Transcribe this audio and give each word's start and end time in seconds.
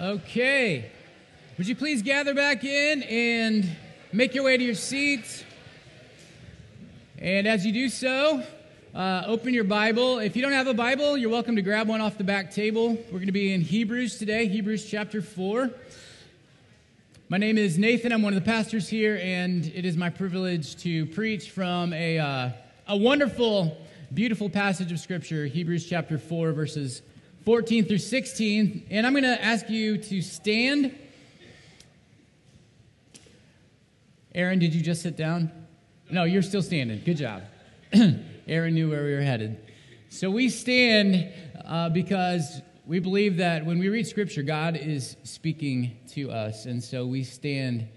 Okay. 0.00 0.92
Would 1.56 1.66
you 1.66 1.74
please 1.74 2.02
gather 2.02 2.32
back 2.32 2.62
in 2.62 3.02
and 3.02 3.68
make 4.12 4.32
your 4.32 4.44
way 4.44 4.56
to 4.56 4.62
your 4.62 4.76
seats? 4.76 5.42
And 7.18 7.48
as 7.48 7.66
you 7.66 7.72
do 7.72 7.88
so, 7.88 8.44
uh, 8.94 9.24
open 9.26 9.54
your 9.54 9.64
Bible. 9.64 10.20
If 10.20 10.36
you 10.36 10.42
don't 10.42 10.52
have 10.52 10.68
a 10.68 10.74
Bible, 10.74 11.18
you're 11.18 11.30
welcome 11.30 11.56
to 11.56 11.62
grab 11.62 11.88
one 11.88 12.00
off 12.00 12.16
the 12.16 12.22
back 12.22 12.54
table. 12.54 12.90
We're 12.90 13.18
going 13.18 13.26
to 13.26 13.32
be 13.32 13.52
in 13.52 13.60
Hebrews 13.60 14.20
today, 14.20 14.46
Hebrews 14.46 14.88
chapter 14.88 15.20
4. 15.20 15.68
My 17.28 17.38
name 17.38 17.58
is 17.58 17.76
Nathan. 17.76 18.12
I'm 18.12 18.22
one 18.22 18.32
of 18.32 18.38
the 18.40 18.48
pastors 18.48 18.88
here, 18.88 19.18
and 19.20 19.66
it 19.66 19.84
is 19.84 19.96
my 19.96 20.10
privilege 20.10 20.76
to 20.82 21.06
preach 21.06 21.50
from 21.50 21.92
a, 21.92 22.20
uh, 22.20 22.50
a 22.86 22.96
wonderful, 22.96 23.76
beautiful 24.14 24.48
passage 24.48 24.92
of 24.92 25.00
Scripture, 25.00 25.46
Hebrews 25.46 25.86
chapter 25.86 26.18
4, 26.18 26.52
verses 26.52 27.02
14 27.48 27.86
through 27.86 27.96
16. 27.96 28.88
And 28.90 29.06
I'm 29.06 29.14
going 29.14 29.24
to 29.24 29.42
ask 29.42 29.70
you 29.70 29.96
to 29.96 30.20
stand. 30.20 30.94
Aaron, 34.34 34.58
did 34.58 34.74
you 34.74 34.82
just 34.82 35.00
sit 35.00 35.16
down? 35.16 35.50
No, 36.10 36.24
you're 36.24 36.42
still 36.42 36.60
standing. 36.60 37.00
Good 37.02 37.16
job. 37.16 37.44
Aaron 38.46 38.74
knew 38.74 38.90
where 38.90 39.02
we 39.02 39.14
were 39.14 39.22
headed. 39.22 39.58
So 40.10 40.30
we 40.30 40.50
stand 40.50 41.32
uh, 41.64 41.88
because 41.88 42.60
we 42.84 42.98
believe 42.98 43.38
that 43.38 43.64
when 43.64 43.78
we 43.78 43.88
read 43.88 44.06
Scripture, 44.06 44.42
God 44.42 44.76
is 44.76 45.16
speaking 45.22 45.96
to 46.08 46.30
us. 46.30 46.66
And 46.66 46.84
so 46.84 47.06
we 47.06 47.24
stand 47.24 47.88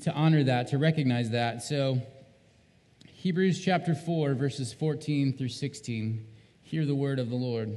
to 0.00 0.12
honor 0.12 0.42
that, 0.42 0.66
to 0.70 0.78
recognize 0.78 1.30
that. 1.30 1.62
So, 1.62 2.02
Hebrews 3.06 3.64
chapter 3.64 3.94
4, 3.94 4.34
verses 4.34 4.72
14 4.72 5.36
through 5.36 5.50
16. 5.50 6.26
Hear 6.62 6.84
the 6.84 6.96
word 6.96 7.20
of 7.20 7.30
the 7.30 7.36
Lord. 7.36 7.76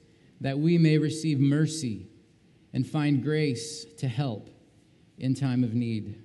that 0.41 0.57
we 0.59 0.77
may 0.77 0.97
receive 0.97 1.39
mercy 1.39 2.07
and 2.73 2.85
find 2.85 3.23
grace 3.23 3.85
to 3.99 4.07
help 4.07 4.49
in 5.17 5.35
time 5.35 5.63
of 5.63 5.73
need. 5.73 6.21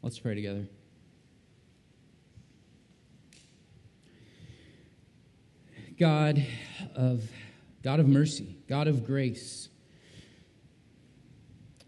Let's 0.00 0.18
pray 0.18 0.36
together. 0.36 0.66
God 5.98 6.46
of 6.94 7.28
God 7.82 7.98
of 7.98 8.06
mercy, 8.06 8.56
God 8.68 8.86
of 8.86 9.04
grace. 9.04 9.68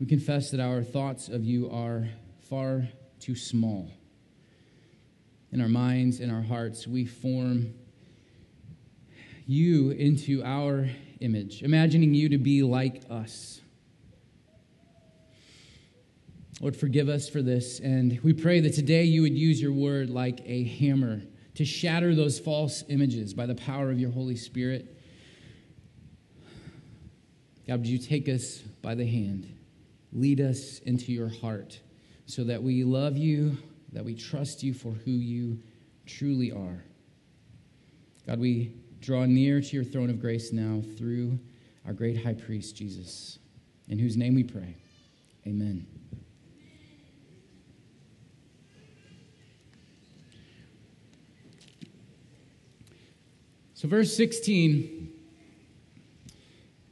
We 0.00 0.06
confess 0.06 0.50
that 0.50 0.60
our 0.60 0.82
thoughts 0.82 1.28
of 1.28 1.44
you 1.44 1.70
are 1.70 2.08
far 2.48 2.88
too 3.20 3.36
small. 3.36 3.90
In 5.52 5.60
our 5.60 5.68
minds, 5.68 6.20
in 6.20 6.30
our 6.30 6.42
hearts, 6.42 6.86
we 6.86 7.04
form 7.04 7.74
you 9.46 9.90
into 9.90 10.42
our 10.44 10.88
image, 11.20 11.62
imagining 11.62 12.14
you 12.14 12.28
to 12.30 12.38
be 12.38 12.62
like 12.62 13.02
us. 13.10 13.60
Lord, 16.60 16.76
forgive 16.76 17.08
us 17.08 17.28
for 17.28 17.40
this. 17.40 17.80
And 17.80 18.20
we 18.22 18.32
pray 18.34 18.60
that 18.60 18.74
today 18.74 19.04
you 19.04 19.22
would 19.22 19.36
use 19.36 19.60
your 19.62 19.72
word 19.72 20.10
like 20.10 20.40
a 20.44 20.64
hammer 20.64 21.22
to 21.54 21.64
shatter 21.64 22.14
those 22.14 22.38
false 22.38 22.84
images 22.88 23.32
by 23.32 23.46
the 23.46 23.54
power 23.54 23.90
of 23.90 23.98
your 23.98 24.10
Holy 24.10 24.36
Spirit. 24.36 24.96
God, 27.66 27.80
would 27.80 27.86
you 27.86 27.98
take 27.98 28.28
us 28.28 28.58
by 28.82 28.94
the 28.94 29.06
hand, 29.06 29.52
lead 30.12 30.40
us 30.40 30.80
into 30.80 31.12
your 31.12 31.28
heart 31.28 31.80
so 32.26 32.44
that 32.44 32.62
we 32.62 32.84
love 32.84 33.16
you, 33.16 33.56
that 33.92 34.04
we 34.04 34.14
trust 34.14 34.62
you 34.62 34.74
for 34.74 34.90
who 34.90 35.10
you 35.10 35.60
truly 36.06 36.52
are. 36.52 36.84
God, 38.26 38.38
we 38.38 38.74
draw 39.00 39.24
near 39.24 39.60
to 39.60 39.76
your 39.76 39.84
throne 39.84 40.10
of 40.10 40.20
grace 40.20 40.52
now 40.52 40.82
through 40.96 41.38
our 41.86 41.92
great 41.92 42.22
high 42.22 42.34
priest, 42.34 42.76
Jesus, 42.76 43.38
in 43.88 43.98
whose 43.98 44.16
name 44.16 44.34
we 44.34 44.44
pray. 44.44 44.76
Amen. 45.46 45.86
So, 53.80 53.88
verse 53.88 54.14
16 54.14 55.10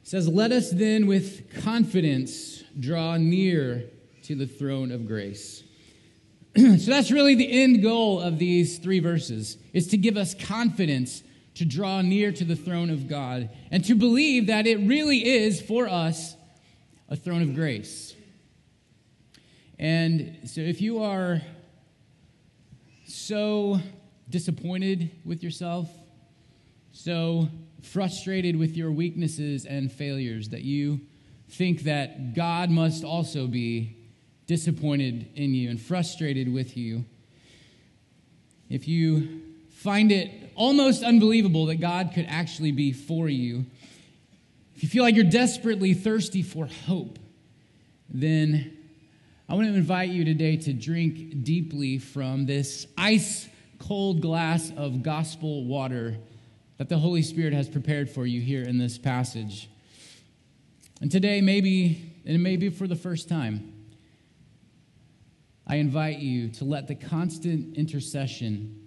says, 0.02 0.26
Let 0.26 0.52
us 0.52 0.70
then 0.70 1.06
with 1.06 1.62
confidence 1.62 2.64
draw 2.80 3.18
near 3.18 3.84
to 4.22 4.34
the 4.34 4.46
throne 4.46 4.90
of 4.90 5.06
grace. 5.06 5.62
so, 6.56 6.62
that's 6.62 7.10
really 7.10 7.34
the 7.34 7.62
end 7.62 7.82
goal 7.82 8.22
of 8.22 8.38
these 8.38 8.78
three 8.78 9.00
verses, 9.00 9.58
is 9.74 9.88
to 9.88 9.98
give 9.98 10.16
us 10.16 10.32
confidence 10.32 11.22
to 11.58 11.64
draw 11.64 12.00
near 12.02 12.30
to 12.30 12.44
the 12.44 12.54
throne 12.54 12.88
of 12.88 13.08
God 13.08 13.50
and 13.72 13.84
to 13.86 13.96
believe 13.96 14.46
that 14.46 14.68
it 14.68 14.76
really 14.76 15.26
is 15.26 15.60
for 15.60 15.88
us 15.88 16.36
a 17.08 17.16
throne 17.16 17.42
of 17.42 17.52
grace. 17.52 18.14
And 19.76 20.38
so 20.44 20.60
if 20.60 20.80
you 20.80 21.02
are 21.02 21.42
so 23.08 23.80
disappointed 24.30 25.10
with 25.24 25.42
yourself, 25.42 25.90
so 26.92 27.48
frustrated 27.82 28.54
with 28.54 28.76
your 28.76 28.92
weaknesses 28.92 29.64
and 29.64 29.90
failures 29.90 30.50
that 30.50 30.62
you 30.62 31.00
think 31.48 31.82
that 31.82 32.34
God 32.34 32.70
must 32.70 33.02
also 33.02 33.48
be 33.48 33.96
disappointed 34.46 35.26
in 35.34 35.54
you 35.54 35.70
and 35.70 35.80
frustrated 35.80 36.52
with 36.52 36.76
you, 36.76 37.04
if 38.70 38.86
you 38.86 39.42
find 39.70 40.12
it 40.12 40.37
almost 40.58 41.02
unbelievable 41.02 41.66
that 41.66 41.76
God 41.76 42.10
could 42.14 42.26
actually 42.28 42.72
be 42.72 42.92
for 42.92 43.28
you, 43.28 43.64
if 44.74 44.82
you 44.82 44.88
feel 44.88 45.02
like 45.02 45.14
you're 45.14 45.24
desperately 45.24 45.94
thirsty 45.94 46.42
for 46.42 46.66
hope, 46.86 47.18
then 48.10 48.76
I 49.48 49.54
want 49.54 49.68
to 49.68 49.74
invite 49.74 50.10
you 50.10 50.24
today 50.24 50.56
to 50.56 50.72
drink 50.72 51.42
deeply 51.42 51.98
from 51.98 52.44
this 52.44 52.86
ice 52.96 53.48
cold 53.78 54.20
glass 54.20 54.70
of 54.76 55.02
gospel 55.02 55.64
water 55.64 56.18
that 56.76 56.88
the 56.88 56.98
Holy 56.98 57.22
Spirit 57.22 57.52
has 57.52 57.68
prepared 57.68 58.10
for 58.10 58.26
you 58.26 58.40
here 58.40 58.62
in 58.62 58.78
this 58.78 58.98
passage. 58.98 59.70
And 61.00 61.10
today, 61.10 61.40
maybe, 61.40 62.12
and 62.26 62.42
maybe 62.42 62.68
for 62.68 62.86
the 62.86 62.96
first 62.96 63.28
time, 63.28 63.72
I 65.66 65.76
invite 65.76 66.18
you 66.18 66.48
to 66.50 66.64
let 66.64 66.88
the 66.88 66.94
constant 66.94 67.76
intercession 67.76 68.77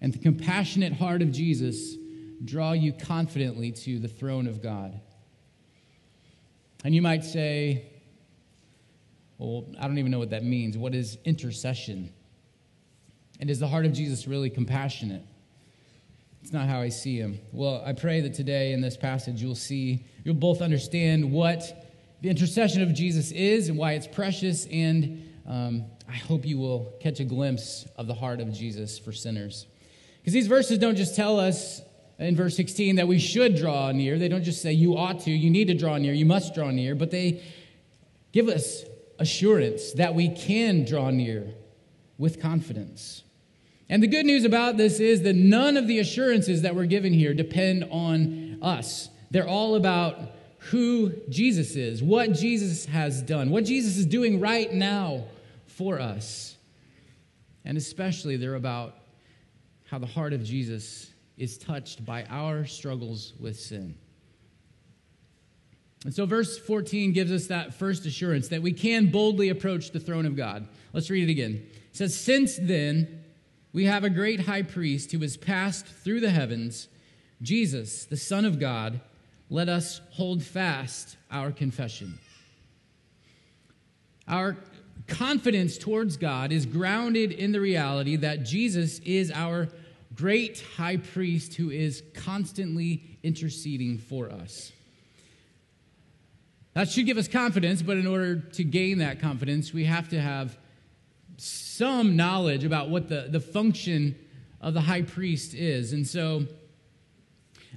and 0.00 0.12
the 0.12 0.18
compassionate 0.18 0.92
heart 0.92 1.22
of 1.22 1.32
Jesus 1.32 1.96
draw 2.44 2.72
you 2.72 2.92
confidently 2.92 3.72
to 3.72 3.98
the 3.98 4.08
throne 4.08 4.46
of 4.46 4.62
God. 4.62 5.00
And 6.84 6.94
you 6.94 7.02
might 7.02 7.24
say, 7.24 7.90
well, 9.38 9.66
I 9.78 9.86
don't 9.86 9.98
even 9.98 10.10
know 10.10 10.18
what 10.18 10.30
that 10.30 10.44
means. 10.44 10.78
What 10.78 10.94
is 10.94 11.18
intercession? 11.24 12.12
And 13.40 13.50
is 13.50 13.58
the 13.58 13.68
heart 13.68 13.86
of 13.86 13.92
Jesus 13.92 14.26
really 14.26 14.50
compassionate? 14.50 15.22
It's 16.42 16.52
not 16.52 16.68
how 16.68 16.80
I 16.80 16.90
see 16.90 17.18
him. 17.18 17.40
Well, 17.52 17.82
I 17.84 17.92
pray 17.92 18.20
that 18.20 18.34
today 18.34 18.72
in 18.72 18.80
this 18.80 18.96
passage 18.96 19.42
you'll 19.42 19.56
see, 19.56 20.04
you'll 20.24 20.36
both 20.36 20.62
understand 20.62 21.32
what 21.32 21.86
the 22.22 22.30
intercession 22.30 22.82
of 22.82 22.94
Jesus 22.94 23.32
is 23.32 23.68
and 23.68 23.76
why 23.76 23.92
it's 23.92 24.06
precious, 24.06 24.66
and 24.66 25.28
um, 25.46 25.84
I 26.08 26.14
hope 26.14 26.46
you 26.46 26.58
will 26.58 26.94
catch 27.00 27.20
a 27.20 27.24
glimpse 27.24 27.86
of 27.96 28.06
the 28.06 28.14
heart 28.14 28.40
of 28.40 28.52
Jesus 28.52 28.98
for 28.98 29.12
sinners. 29.12 29.66
Because 30.26 30.34
these 30.34 30.48
verses 30.48 30.78
don't 30.78 30.96
just 30.96 31.14
tell 31.14 31.38
us 31.38 31.82
in 32.18 32.34
verse 32.34 32.56
16 32.56 32.96
that 32.96 33.06
we 33.06 33.20
should 33.20 33.54
draw 33.54 33.92
near. 33.92 34.18
They 34.18 34.26
don't 34.26 34.42
just 34.42 34.60
say 34.60 34.72
you 34.72 34.96
ought 34.96 35.20
to, 35.20 35.30
you 35.30 35.50
need 35.50 35.68
to 35.68 35.74
draw 35.74 35.98
near, 35.98 36.12
you 36.12 36.26
must 36.26 36.52
draw 36.52 36.72
near, 36.72 36.96
but 36.96 37.12
they 37.12 37.44
give 38.32 38.48
us 38.48 38.82
assurance 39.20 39.92
that 39.92 40.16
we 40.16 40.28
can 40.28 40.84
draw 40.84 41.10
near 41.10 41.54
with 42.18 42.42
confidence. 42.42 43.22
And 43.88 44.02
the 44.02 44.08
good 44.08 44.26
news 44.26 44.44
about 44.44 44.76
this 44.76 44.98
is 44.98 45.22
that 45.22 45.36
none 45.36 45.76
of 45.76 45.86
the 45.86 46.00
assurances 46.00 46.62
that 46.62 46.74
we're 46.74 46.86
given 46.86 47.12
here 47.12 47.32
depend 47.32 47.86
on 47.92 48.58
us. 48.62 49.08
They're 49.30 49.46
all 49.46 49.76
about 49.76 50.18
who 50.58 51.12
Jesus 51.28 51.76
is, 51.76 52.02
what 52.02 52.32
Jesus 52.32 52.86
has 52.86 53.22
done, 53.22 53.50
what 53.50 53.64
Jesus 53.64 53.96
is 53.96 54.06
doing 54.06 54.40
right 54.40 54.72
now 54.72 55.26
for 55.66 56.00
us. 56.00 56.56
And 57.64 57.78
especially, 57.78 58.36
they're 58.36 58.56
about 58.56 58.96
how 59.90 59.98
the 59.98 60.06
heart 60.06 60.32
of 60.32 60.44
Jesus 60.44 61.10
is 61.36 61.58
touched 61.58 62.04
by 62.04 62.24
our 62.24 62.64
struggles 62.64 63.34
with 63.38 63.58
sin. 63.58 63.96
And 66.04 66.14
so, 66.14 66.26
verse 66.26 66.58
14 66.58 67.12
gives 67.12 67.32
us 67.32 67.48
that 67.48 67.74
first 67.74 68.06
assurance 68.06 68.48
that 68.48 68.62
we 68.62 68.72
can 68.72 69.10
boldly 69.10 69.48
approach 69.48 69.90
the 69.90 70.00
throne 70.00 70.26
of 70.26 70.36
God. 70.36 70.68
Let's 70.92 71.10
read 71.10 71.28
it 71.28 71.32
again. 71.32 71.66
It 71.90 71.96
says, 71.96 72.18
Since 72.18 72.58
then, 72.60 73.24
we 73.72 73.84
have 73.86 74.04
a 74.04 74.10
great 74.10 74.40
high 74.40 74.62
priest 74.62 75.12
who 75.12 75.18
has 75.18 75.36
passed 75.36 75.86
through 75.86 76.20
the 76.20 76.30
heavens, 76.30 76.88
Jesus, 77.42 78.04
the 78.04 78.16
Son 78.16 78.44
of 78.44 78.60
God. 78.60 79.00
Let 79.50 79.68
us 79.68 80.00
hold 80.12 80.42
fast 80.42 81.16
our 81.30 81.52
confession. 81.52 82.18
Our 84.28 84.56
confidence 85.06 85.78
towards 85.78 86.16
God 86.16 86.52
is 86.52 86.66
grounded 86.66 87.32
in 87.32 87.52
the 87.52 87.60
reality 87.60 88.16
that 88.16 88.44
Jesus 88.44 88.98
is 89.00 89.30
our 89.30 89.68
great 90.14 90.64
high 90.76 90.96
priest 90.96 91.54
who 91.54 91.70
is 91.70 92.02
constantly 92.14 93.18
interceding 93.22 93.98
for 93.98 94.30
us. 94.30 94.72
That 96.74 96.88
should 96.90 97.06
give 97.06 97.18
us 97.18 97.28
confidence, 97.28 97.82
but 97.82 97.96
in 97.96 98.06
order 98.06 98.36
to 98.36 98.64
gain 98.64 98.98
that 98.98 99.20
confidence, 99.20 99.72
we 99.72 99.84
have 99.84 100.08
to 100.10 100.20
have 100.20 100.58
some 101.38 102.16
knowledge 102.16 102.64
about 102.64 102.90
what 102.90 103.08
the, 103.08 103.28
the 103.30 103.40
function 103.40 104.14
of 104.60 104.74
the 104.74 104.80
high 104.80 105.02
priest 105.02 105.54
is. 105.54 105.92
And 105.92 106.06
so, 106.06 106.46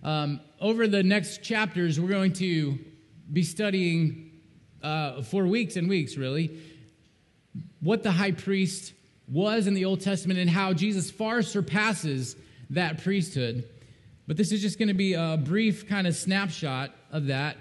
um, 0.04 0.40
over 0.62 0.88
the 0.88 1.04
next 1.04 1.44
chapters, 1.44 2.00
we're 2.00 2.10
going 2.10 2.34
to 2.34 2.80
be 3.32 3.44
studying 3.44 4.32
uh, 4.82 5.22
for 5.22 5.46
weeks 5.46 5.76
and 5.76 5.90
weeks, 5.90 6.16
really, 6.16 6.58
what 7.82 8.04
the 8.04 8.12
high 8.12 8.32
priest 8.32 8.94
was 9.28 9.68
in 9.68 9.74
the 9.74 9.86
Old 9.86 10.02
Testament 10.02 10.40
and 10.40 10.50
how 10.50 10.74
Jesus 10.74 11.12
far 11.12 11.42
surpasses 11.42 12.36
that 12.72 13.04
priesthood. 13.04 13.68
But 14.28 14.38
this 14.38 14.52
is 14.52 14.62
just 14.62 14.78
going 14.78 14.90
to 14.90 14.94
be 14.94 15.14
a 15.14 15.38
brief 15.42 15.88
kind 15.88 16.08
of 16.08 16.16
snapshot 16.16 16.92
of 17.12 17.28
that 17.28 17.58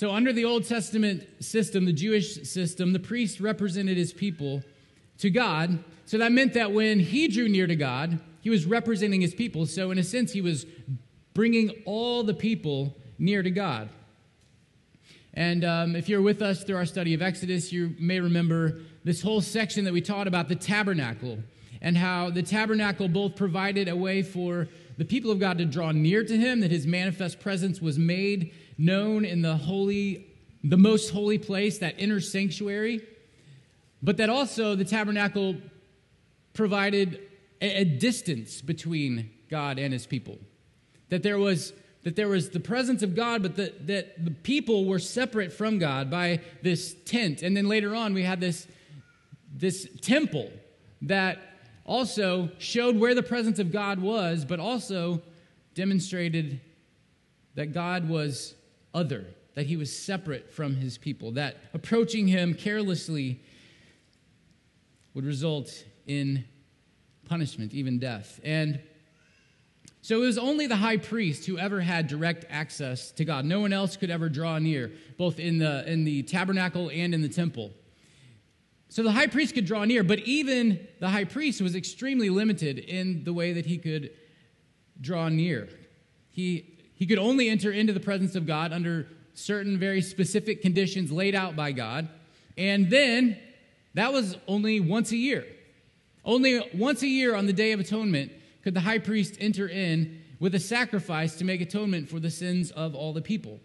so, 0.00 0.12
under 0.12 0.32
the 0.32 0.46
Old 0.46 0.64
Testament 0.64 1.26
system, 1.44 1.84
the 1.84 1.92
Jewish 1.92 2.48
system, 2.48 2.94
the 2.94 2.98
priest 2.98 3.38
represented 3.38 3.98
his 3.98 4.14
people 4.14 4.62
to 5.18 5.28
God. 5.28 5.84
So, 6.06 6.16
that 6.16 6.32
meant 6.32 6.54
that 6.54 6.72
when 6.72 7.00
he 7.00 7.28
drew 7.28 7.50
near 7.50 7.66
to 7.66 7.76
God, 7.76 8.18
he 8.40 8.48
was 8.48 8.64
representing 8.64 9.20
his 9.20 9.34
people. 9.34 9.66
So, 9.66 9.90
in 9.90 9.98
a 9.98 10.02
sense, 10.02 10.32
he 10.32 10.40
was 10.40 10.64
bringing 11.34 11.82
all 11.84 12.22
the 12.22 12.32
people 12.32 12.96
near 13.18 13.42
to 13.42 13.50
God. 13.50 13.90
And 15.34 15.64
um, 15.64 15.96
if 15.96 16.08
you're 16.08 16.22
with 16.22 16.42
us 16.42 16.64
through 16.64 16.76
our 16.76 16.86
study 16.86 17.14
of 17.14 17.22
Exodus, 17.22 17.72
you 17.72 17.94
may 17.98 18.20
remember 18.20 18.80
this 19.04 19.22
whole 19.22 19.40
section 19.40 19.84
that 19.84 19.92
we 19.92 20.00
taught 20.00 20.26
about 20.26 20.48
the 20.48 20.56
tabernacle 20.56 21.38
and 21.80 21.96
how 21.96 22.30
the 22.30 22.42
tabernacle 22.42 23.08
both 23.08 23.36
provided 23.36 23.88
a 23.88 23.96
way 23.96 24.22
for 24.22 24.68
the 24.98 25.04
people 25.04 25.30
of 25.30 25.38
God 25.38 25.58
to 25.58 25.64
draw 25.64 25.92
near 25.92 26.24
to 26.24 26.36
him, 26.36 26.60
that 26.60 26.70
his 26.70 26.86
manifest 26.86 27.40
presence 27.40 27.80
was 27.80 27.98
made 27.98 28.52
known 28.76 29.24
in 29.24 29.40
the 29.40 29.56
holy, 29.56 30.26
the 30.62 30.76
most 30.76 31.10
holy 31.10 31.38
place, 31.38 31.78
that 31.78 31.98
inner 31.98 32.20
sanctuary, 32.20 33.00
but 34.02 34.16
that 34.18 34.28
also 34.28 34.74
the 34.74 34.84
tabernacle 34.84 35.56
provided 36.52 37.20
a, 37.62 37.80
a 37.80 37.84
distance 37.84 38.60
between 38.60 39.30
God 39.48 39.78
and 39.78 39.92
his 39.92 40.06
people. 40.06 40.38
That 41.08 41.22
there 41.22 41.38
was 41.38 41.72
that 42.02 42.16
there 42.16 42.28
was 42.28 42.50
the 42.50 42.60
presence 42.60 43.02
of 43.02 43.14
God, 43.14 43.42
but 43.42 43.56
that, 43.56 43.86
that 43.86 44.24
the 44.24 44.30
people 44.30 44.86
were 44.86 44.98
separate 44.98 45.52
from 45.52 45.78
God 45.78 46.10
by 46.10 46.40
this 46.62 46.94
tent. 47.04 47.42
And 47.42 47.56
then 47.56 47.68
later 47.68 47.94
on, 47.94 48.14
we 48.14 48.22
had 48.22 48.40
this, 48.40 48.66
this 49.54 49.86
temple 50.00 50.50
that 51.02 51.38
also 51.84 52.50
showed 52.58 52.96
where 52.96 53.14
the 53.14 53.22
presence 53.22 53.58
of 53.58 53.70
God 53.70 54.00
was, 54.00 54.44
but 54.44 54.60
also 54.60 55.20
demonstrated 55.74 56.60
that 57.54 57.72
God 57.72 58.08
was 58.08 58.54
other, 58.94 59.26
that 59.54 59.66
he 59.66 59.76
was 59.76 59.94
separate 59.94 60.50
from 60.50 60.76
his 60.76 60.96
people, 60.96 61.32
that 61.32 61.56
approaching 61.74 62.26
him 62.28 62.54
carelessly 62.54 63.40
would 65.14 65.24
result 65.24 65.84
in 66.06 66.44
punishment, 67.28 67.74
even 67.74 67.98
death. 67.98 68.40
And 68.42 68.80
so 70.02 70.22
it 70.22 70.26
was 70.26 70.38
only 70.38 70.66
the 70.66 70.76
high 70.76 70.96
priest 70.96 71.44
who 71.46 71.58
ever 71.58 71.80
had 71.80 72.06
direct 72.06 72.46
access 72.48 73.10
to 73.12 73.24
God. 73.24 73.44
No 73.44 73.60
one 73.60 73.72
else 73.72 73.96
could 73.96 74.10
ever 74.10 74.28
draw 74.28 74.58
near, 74.58 74.92
both 75.18 75.38
in 75.38 75.58
the, 75.58 75.90
in 75.90 76.04
the 76.04 76.22
tabernacle 76.22 76.90
and 76.90 77.12
in 77.12 77.20
the 77.20 77.28
temple. 77.28 77.70
So 78.88 79.02
the 79.02 79.12
high 79.12 79.26
priest 79.26 79.54
could 79.54 79.66
draw 79.66 79.84
near, 79.84 80.02
but 80.02 80.20
even 80.20 80.88
the 80.98 81.10
high 81.10 81.24
priest 81.24 81.60
was 81.60 81.76
extremely 81.76 82.30
limited 82.30 82.78
in 82.78 83.24
the 83.24 83.32
way 83.32 83.52
that 83.52 83.66
he 83.66 83.78
could 83.78 84.10
draw 85.00 85.28
near. 85.28 85.68
He 86.30 86.76
he 87.00 87.06
could 87.06 87.18
only 87.18 87.48
enter 87.48 87.72
into 87.72 87.94
the 87.94 88.00
presence 88.00 88.34
of 88.34 88.46
God 88.46 88.74
under 88.74 89.08
certain 89.32 89.78
very 89.78 90.02
specific 90.02 90.60
conditions 90.60 91.10
laid 91.10 91.34
out 91.34 91.56
by 91.56 91.72
God. 91.72 92.10
And 92.58 92.90
then 92.90 93.38
that 93.94 94.12
was 94.12 94.36
only 94.46 94.80
once 94.80 95.10
a 95.10 95.16
year. 95.16 95.46
Only 96.26 96.60
once 96.74 97.02
a 97.02 97.06
year 97.06 97.34
on 97.34 97.46
the 97.46 97.54
Day 97.54 97.72
of 97.72 97.80
Atonement 97.80 98.32
could 98.62 98.74
the 98.74 98.80
high 98.80 98.98
priest 98.98 99.36
enter 99.40 99.68
in 99.68 100.20
with 100.38 100.54
a 100.54 100.58
sacrifice 100.58 101.36
to 101.36 101.44
make 101.44 101.60
atonement 101.60 102.08
for 102.08 102.18
the 102.18 102.30
sins 102.30 102.70
of 102.70 102.94
all 102.94 103.12
the 103.12 103.22
people. 103.22 103.60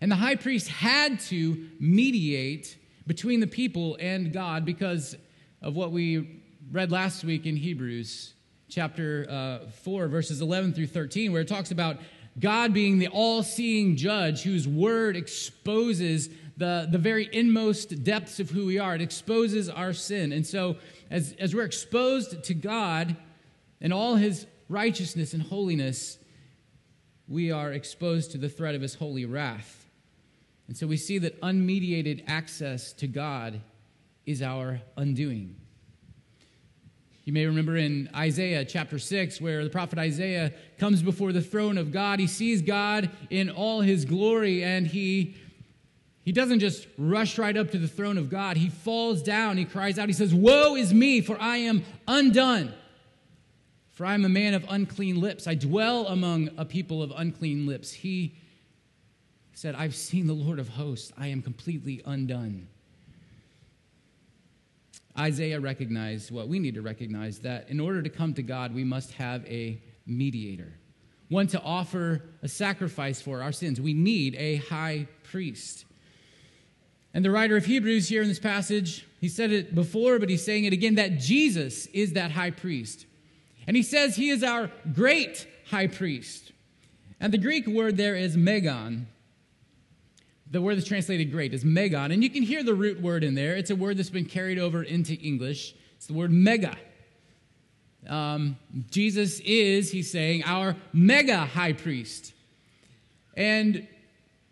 And 0.00 0.10
the 0.10 0.16
high 0.16 0.36
priest 0.36 0.68
had 0.68 1.20
to 1.20 1.68
mediate 1.78 2.76
between 3.06 3.40
the 3.40 3.46
people 3.46 3.96
and 4.00 4.32
God 4.32 4.64
because 4.64 5.16
of 5.62 5.76
what 5.76 5.92
we 5.92 6.40
read 6.72 6.90
last 6.90 7.24
week 7.24 7.46
in 7.46 7.56
Hebrews 7.56 8.34
chapter 8.68 9.26
uh, 9.30 9.70
4, 9.82 10.08
verses 10.08 10.40
11 10.40 10.72
through 10.72 10.88
13, 10.88 11.32
where 11.32 11.42
it 11.42 11.48
talks 11.48 11.70
about 11.70 11.98
God 12.38 12.74
being 12.74 12.98
the 12.98 13.08
all 13.08 13.42
seeing 13.42 13.96
judge 13.96 14.42
whose 14.42 14.66
word 14.66 15.16
exposes 15.16 16.28
the, 16.56 16.88
the 16.90 16.98
very 16.98 17.28
inmost 17.32 18.02
depths 18.02 18.40
of 18.40 18.50
who 18.50 18.66
we 18.66 18.78
are. 18.78 18.94
It 18.94 19.02
exposes 19.02 19.68
our 19.68 19.92
sin. 19.92 20.32
And 20.32 20.46
so, 20.46 20.76
as, 21.10 21.34
as 21.38 21.54
we're 21.54 21.64
exposed 21.64 22.42
to 22.44 22.54
God 22.54 23.16
and 23.84 23.92
all 23.92 24.16
his 24.16 24.46
righteousness 24.70 25.34
and 25.34 25.42
holiness, 25.42 26.16
we 27.28 27.52
are 27.52 27.70
exposed 27.70 28.32
to 28.32 28.38
the 28.38 28.48
threat 28.48 28.74
of 28.74 28.80
his 28.80 28.94
holy 28.94 29.26
wrath. 29.26 29.90
And 30.66 30.76
so 30.76 30.86
we 30.86 30.96
see 30.96 31.18
that 31.18 31.38
unmediated 31.42 32.24
access 32.26 32.94
to 32.94 33.06
God 33.06 33.60
is 34.24 34.40
our 34.40 34.80
undoing. 34.96 35.56
You 37.24 37.34
may 37.34 37.44
remember 37.44 37.76
in 37.76 38.08
Isaiah 38.14 38.64
chapter 38.64 38.98
6, 38.98 39.38
where 39.42 39.62
the 39.62 39.70
prophet 39.70 39.98
Isaiah 39.98 40.52
comes 40.78 41.02
before 41.02 41.32
the 41.32 41.42
throne 41.42 41.76
of 41.76 41.92
God. 41.92 42.18
He 42.18 42.26
sees 42.26 42.62
God 42.62 43.10
in 43.28 43.50
all 43.50 43.82
his 43.82 44.06
glory, 44.06 44.64
and 44.64 44.86
he, 44.86 45.36
he 46.22 46.32
doesn't 46.32 46.60
just 46.60 46.86
rush 46.96 47.36
right 47.38 47.56
up 47.56 47.70
to 47.72 47.78
the 47.78 47.88
throne 47.88 48.16
of 48.16 48.30
God. 48.30 48.56
He 48.56 48.70
falls 48.70 49.22
down, 49.22 49.58
he 49.58 49.66
cries 49.66 49.98
out, 49.98 50.08
he 50.08 50.14
says, 50.14 50.34
Woe 50.34 50.74
is 50.74 50.94
me, 50.94 51.20
for 51.20 51.38
I 51.38 51.58
am 51.58 51.84
undone. 52.08 52.72
For 53.94 54.04
I 54.04 54.14
am 54.14 54.24
a 54.24 54.28
man 54.28 54.54
of 54.54 54.64
unclean 54.68 55.20
lips. 55.20 55.46
I 55.46 55.54
dwell 55.54 56.08
among 56.08 56.50
a 56.58 56.64
people 56.64 57.02
of 57.02 57.12
unclean 57.16 57.64
lips. 57.64 57.92
He 57.92 58.34
said, 59.52 59.76
I've 59.76 59.94
seen 59.94 60.26
the 60.26 60.32
Lord 60.32 60.58
of 60.58 60.68
hosts. 60.68 61.12
I 61.16 61.28
am 61.28 61.40
completely 61.42 62.02
undone. 62.04 62.66
Isaiah 65.16 65.60
recognized 65.60 66.32
what 66.32 66.48
we 66.48 66.58
need 66.58 66.74
to 66.74 66.82
recognize 66.82 67.38
that 67.40 67.70
in 67.70 67.78
order 67.78 68.02
to 68.02 68.08
come 68.08 68.34
to 68.34 68.42
God, 68.42 68.74
we 68.74 68.82
must 68.82 69.12
have 69.12 69.46
a 69.46 69.80
mediator, 70.06 70.72
one 71.28 71.46
to 71.46 71.62
offer 71.62 72.22
a 72.42 72.48
sacrifice 72.48 73.22
for 73.22 73.40
our 73.42 73.52
sins. 73.52 73.80
We 73.80 73.94
need 73.94 74.34
a 74.34 74.56
high 74.56 75.06
priest. 75.22 75.84
And 77.14 77.24
the 77.24 77.30
writer 77.30 77.56
of 77.56 77.64
Hebrews 77.64 78.08
here 78.08 78.22
in 78.22 78.28
this 78.28 78.40
passage, 78.40 79.06
he 79.20 79.28
said 79.28 79.52
it 79.52 79.72
before, 79.72 80.18
but 80.18 80.28
he's 80.28 80.44
saying 80.44 80.64
it 80.64 80.72
again 80.72 80.96
that 80.96 81.20
Jesus 81.20 81.86
is 81.86 82.14
that 82.14 82.32
high 82.32 82.50
priest. 82.50 83.06
And 83.66 83.76
he 83.76 83.82
says 83.82 84.16
he 84.16 84.30
is 84.30 84.42
our 84.42 84.70
great 84.92 85.46
high 85.70 85.86
priest. 85.86 86.52
And 87.20 87.32
the 87.32 87.38
Greek 87.38 87.66
word 87.66 87.96
there 87.96 88.14
is 88.14 88.36
megon, 88.36 89.06
the 90.50 90.60
word 90.60 90.76
that's 90.76 90.86
translated 90.86 91.32
great 91.32 91.52
is 91.52 91.64
megon. 91.64 92.12
And 92.12 92.22
you 92.22 92.30
can 92.30 92.42
hear 92.42 92.62
the 92.62 92.74
root 92.74 93.00
word 93.00 93.24
in 93.24 93.34
there. 93.34 93.56
It's 93.56 93.70
a 93.70 93.76
word 93.76 93.96
that's 93.96 94.10
been 94.10 94.26
carried 94.26 94.58
over 94.58 94.82
into 94.82 95.14
English. 95.14 95.74
It's 95.96 96.06
the 96.06 96.12
word 96.14 96.30
mega. 96.30 96.76
Um, 98.08 98.56
Jesus 98.90 99.40
is, 99.40 99.90
he's 99.90 100.12
saying, 100.12 100.44
our 100.44 100.76
mega 100.92 101.38
high 101.38 101.72
priest. 101.72 102.34
And 103.36 103.88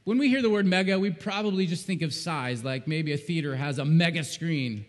when 0.04 0.18
we 0.18 0.28
hear 0.28 0.42
the 0.42 0.50
word 0.50 0.66
mega, 0.66 0.98
we 0.98 1.10
probably 1.10 1.66
just 1.66 1.86
think 1.86 2.02
of 2.02 2.12
size, 2.12 2.64
like 2.64 2.88
maybe 2.88 3.12
a 3.12 3.16
theater 3.16 3.54
has 3.54 3.78
a 3.78 3.84
mega 3.84 4.24
screen. 4.24 4.86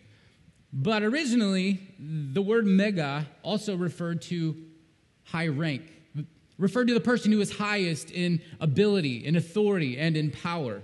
But 0.73 1.03
originally, 1.03 1.79
the 1.99 2.41
word 2.41 2.65
mega 2.65 3.27
also 3.43 3.77
referred 3.77 4.23
to 4.23 4.55
high 5.25 5.47
rank, 5.47 5.83
referred 6.57 6.87
to 6.87 6.95
the 6.95 6.99
person 6.99 7.31
who 7.31 7.39
is 7.41 7.55
highest 7.55 8.09
in 8.09 8.41
ability, 8.59 9.23
in 9.23 9.35
authority, 9.35 9.99
and 9.99 10.17
in 10.17 10.31
power. 10.31 10.81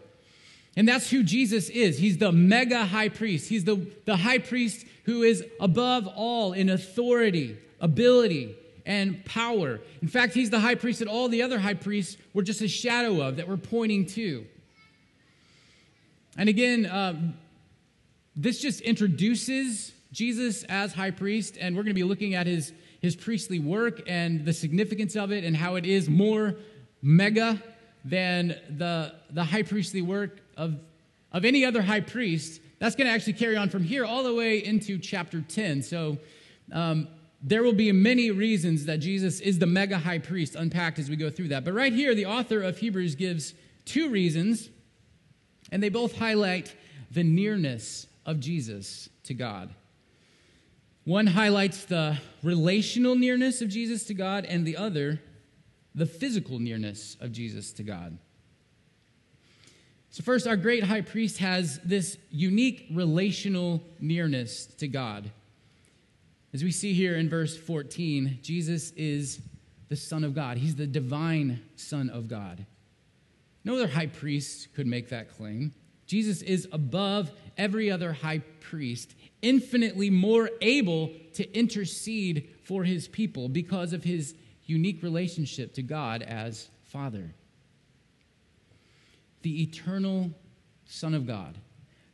And 0.78 0.88
that's 0.88 1.10
who 1.10 1.24
Jesus 1.24 1.70
is. 1.70 1.98
He's 1.98 2.20
the 2.20 2.32
mega 2.32 2.86
high 2.86 3.10
priest. 3.10 3.50
He's 3.50 3.64
the, 3.64 3.86
the 4.06 4.16
high 4.16 4.38
priest 4.38 4.86
who 5.06 5.24
is 5.24 5.44
above 5.60 6.08
all 6.08 6.54
in 6.54 6.70
authority, 6.70 7.58
ability, 7.82 8.56
and 8.86 9.26
power. 9.26 9.82
In 10.04 10.08
fact, 10.08 10.36
he's 10.36 10.52
the 10.52 10.60
high 10.60 10.76
priest 10.76 11.00
that 11.00 11.08
all 11.08 11.30
the 11.30 11.42
other 11.42 11.58
high 11.58 11.74
priests 11.74 12.16
were 12.34 12.44
just 12.44 12.62
a 12.62 12.68
shadow 12.68 13.22
of, 13.22 13.38
that 13.38 13.48
we're 13.48 13.58
pointing 13.58 14.06
to. 14.06 14.46
And 16.38 16.48
again, 16.48 16.86
um, 16.86 17.34
this 18.36 18.62
just 18.62 18.82
introduces 18.82 19.94
Jesus 20.12 20.64
as 20.64 20.94
high 20.94 21.12
priest, 21.12 21.58
and 21.60 21.76
we're 21.76 21.84
going 21.84 21.96
to 21.96 22.00
be 22.00 22.04
looking 22.04 22.34
at 22.36 22.48
his, 22.48 22.74
his 23.02 23.16
priestly 23.16 23.60
work 23.60 24.02
and 24.08 24.46
the 24.46 24.54
significance 24.54 25.16
of 25.16 25.32
it 25.32 25.44
and 25.44 25.56
how 25.56 25.76
it 25.76 25.86
is 25.86 26.10
more 26.10 26.56
mega 27.02 27.62
than 28.04 28.56
the, 28.70 29.14
the 29.32 29.44
high 29.44 29.64
priestly 29.64 30.02
work 30.02 30.40
of, 30.58 30.80
of 31.32 31.46
any 31.46 31.66
other 31.66 31.82
high 31.82 32.00
priest. 32.00 32.62
That's 32.80 32.96
going 32.96 33.08
to 33.08 33.14
actually 33.14 33.34
carry 33.34 33.58
on 33.58 33.70
from 33.70 33.84
here 33.84 34.06
all 34.06 34.24
the 34.24 34.34
way 34.34 34.64
into 34.64 34.98
chapter 34.98 35.42
10. 35.42 35.84
So 35.84 36.18
um, 36.72 37.08
there 37.42 37.64
will 37.64 37.74
be 37.74 37.92
many 37.92 38.32
reasons 38.32 38.86
that 38.86 38.98
Jesus 38.98 39.40
is 39.40 39.60
the 39.60 39.66
mega 39.66 39.98
high 39.98 40.20
priest 40.20 40.56
unpacked 40.56 41.00
as 41.00 41.10
we 41.10 41.16
go 41.16 41.30
through 41.30 41.50
that. 41.50 41.64
But 41.64 41.74
right 41.74 41.94
here, 41.94 42.16
the 42.16 42.26
author 42.26 42.62
of 42.62 42.78
Hebrews 42.78 43.16
gives 43.16 43.54
two 43.86 44.10
reasons, 44.10 44.70
and 45.72 45.82
they 45.84 45.90
both 45.90 46.18
highlight 46.18 46.76
the 47.12 47.24
nearness 47.24 48.08
of 48.30 48.40
Jesus 48.40 49.10
to 49.24 49.34
God. 49.34 49.74
One 51.04 51.26
highlights 51.26 51.86
the 51.86 52.20
relational 52.44 53.16
nearness 53.16 53.64
of 53.64 53.70
Jesus 53.70 54.04
to 54.04 54.14
God, 54.14 54.46
and 54.46 54.68
the 54.68 54.78
other, 54.78 55.20
the 55.96 56.06
physical 56.06 56.60
nearness 56.60 57.18
of 57.20 57.32
Jesus 57.32 57.74
to 57.74 57.84
God. 57.84 58.20
So, 60.12 60.22
first, 60.22 60.46
our 60.46 60.58
great 60.58 60.84
high 60.84 61.02
priest 61.02 61.40
has 61.40 61.80
this 61.84 62.20
unique 62.30 62.86
relational 62.92 63.82
nearness 64.00 64.68
to 64.78 64.88
God. 64.88 65.32
As 66.54 66.64
we 66.64 66.72
see 66.72 66.94
here 66.94 67.16
in 67.16 67.30
verse 67.30 67.58
14, 67.58 68.38
Jesus 68.44 68.92
is 68.92 69.40
the 69.88 69.96
Son 69.96 70.24
of 70.24 70.36
God, 70.36 70.58
He's 70.58 70.76
the 70.76 70.86
divine 70.86 71.62
Son 71.76 72.12
of 72.12 72.28
God. 72.28 72.64
No 73.66 73.74
other 73.74 73.88
high 73.88 74.06
priest 74.06 74.68
could 74.76 74.86
make 74.86 75.10
that 75.10 75.36
claim. 75.36 75.74
Jesus 76.10 76.42
is 76.42 76.68
above 76.72 77.32
every 77.60 77.92
other 77.92 78.14
high 78.14 78.40
priest, 78.60 79.14
infinitely 79.44 80.10
more 80.10 80.50
able 80.62 81.12
to 81.34 81.58
intercede 81.58 82.50
for 82.64 82.84
his 82.84 83.08
people 83.08 83.50
because 83.50 83.94
of 83.94 84.04
his 84.04 84.34
unique 84.66 85.04
relationship 85.04 85.74
to 85.76 85.84
God 85.84 86.24
as 86.24 86.70
Father 86.86 87.36
the 89.42 89.62
eternal 89.62 90.32
Son 90.86 91.14
of 91.14 91.26
God, 91.26 91.58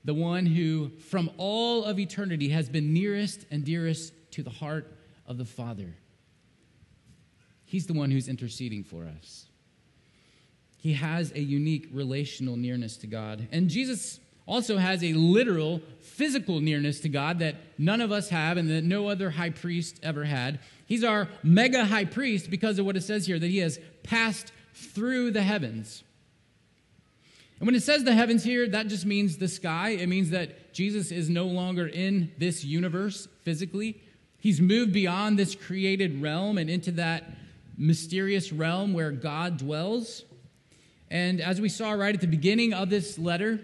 the 0.04 0.14
one 0.14 0.46
who 0.46 0.90
from 1.00 1.32
all 1.38 1.84
of 1.84 2.00
eternity 2.00 2.50
has 2.50 2.70
been 2.70 2.94
nearest 2.94 3.46
and 3.50 3.64
dearest 3.64 4.14
to 4.32 4.44
the 4.44 4.50
heart 4.50 4.96
of 5.26 5.38
the 5.38 5.46
Father. 5.46 5.96
He's 7.66 7.88
the 7.88 7.94
one 7.94 8.12
who's 8.12 8.28
interceding 8.28 8.84
for 8.84 9.06
us. 9.06 9.48
He 10.78 10.94
has 10.94 11.32
a 11.32 11.40
unique 11.40 11.88
relational 11.92 12.58
nearness 12.58 12.98
to 12.98 13.08
God. 13.08 13.48
And 13.52 13.70
Jesus 13.70 14.20
also 14.48 14.78
has 14.78 15.04
a 15.04 15.14
literal 15.14 15.82
physical 16.02 16.60
nearness 16.62 17.00
to 17.02 17.10
God 17.10 17.40
that 17.40 17.56
none 17.78 18.02
of 18.02 18.12
us 18.12 18.30
have 18.30 18.58
and 18.58 18.70
that 18.70 18.84
no 18.84 19.10
other 19.10 19.32
high 19.32 19.50
priest 19.50 20.00
ever 20.04 20.24
had. 20.26 20.60
He's 20.86 21.04
our 21.04 21.28
mega 21.44 21.86
high 21.86 22.06
priest 22.06 22.50
because 22.50 22.78
of 22.78 22.86
what 22.86 22.96
it 22.96 23.04
says 23.04 23.26
here 23.26 23.40
that 23.40 23.50
he 23.50 23.58
has 23.60 23.80
passed 24.04 24.52
through 24.74 25.32
the 25.32 25.42
heavens. 25.42 26.04
And 27.60 27.68
when 27.68 27.76
it 27.76 27.84
says 27.84 28.04
the 28.04 28.14
heavens 28.14 28.44
here, 28.44 28.68
that 28.68 28.88
just 28.88 29.06
means 29.06 29.38
the 29.38 29.48
sky. 29.48 29.90
It 29.92 30.08
means 30.08 30.30
that 30.32 30.74
Jesus 30.74 31.12
is 31.12 31.30
no 31.30 31.46
longer 31.46 31.88
in 31.88 32.32
this 32.38 32.66
universe 32.66 33.28
physically. 33.44 34.02
He's 34.40 34.62
moved 34.62 34.92
beyond 34.92 35.40
this 35.40 35.56
created 35.56 36.22
realm 36.22 36.58
and 36.58 36.70
into 36.70 36.92
that 36.92 37.24
mysterious 37.78 38.52
realm 38.52 38.94
where 38.94 39.12
God 39.12 39.58
dwells. 39.58 40.24
And 41.10 41.42
as 41.42 41.62
we 41.62 41.70
saw 41.70 41.92
right 41.92 42.14
at 42.14 42.22
the 42.22 42.28
beginning 42.28 42.74
of 42.74 42.90
this 42.90 43.18
letter, 43.18 43.62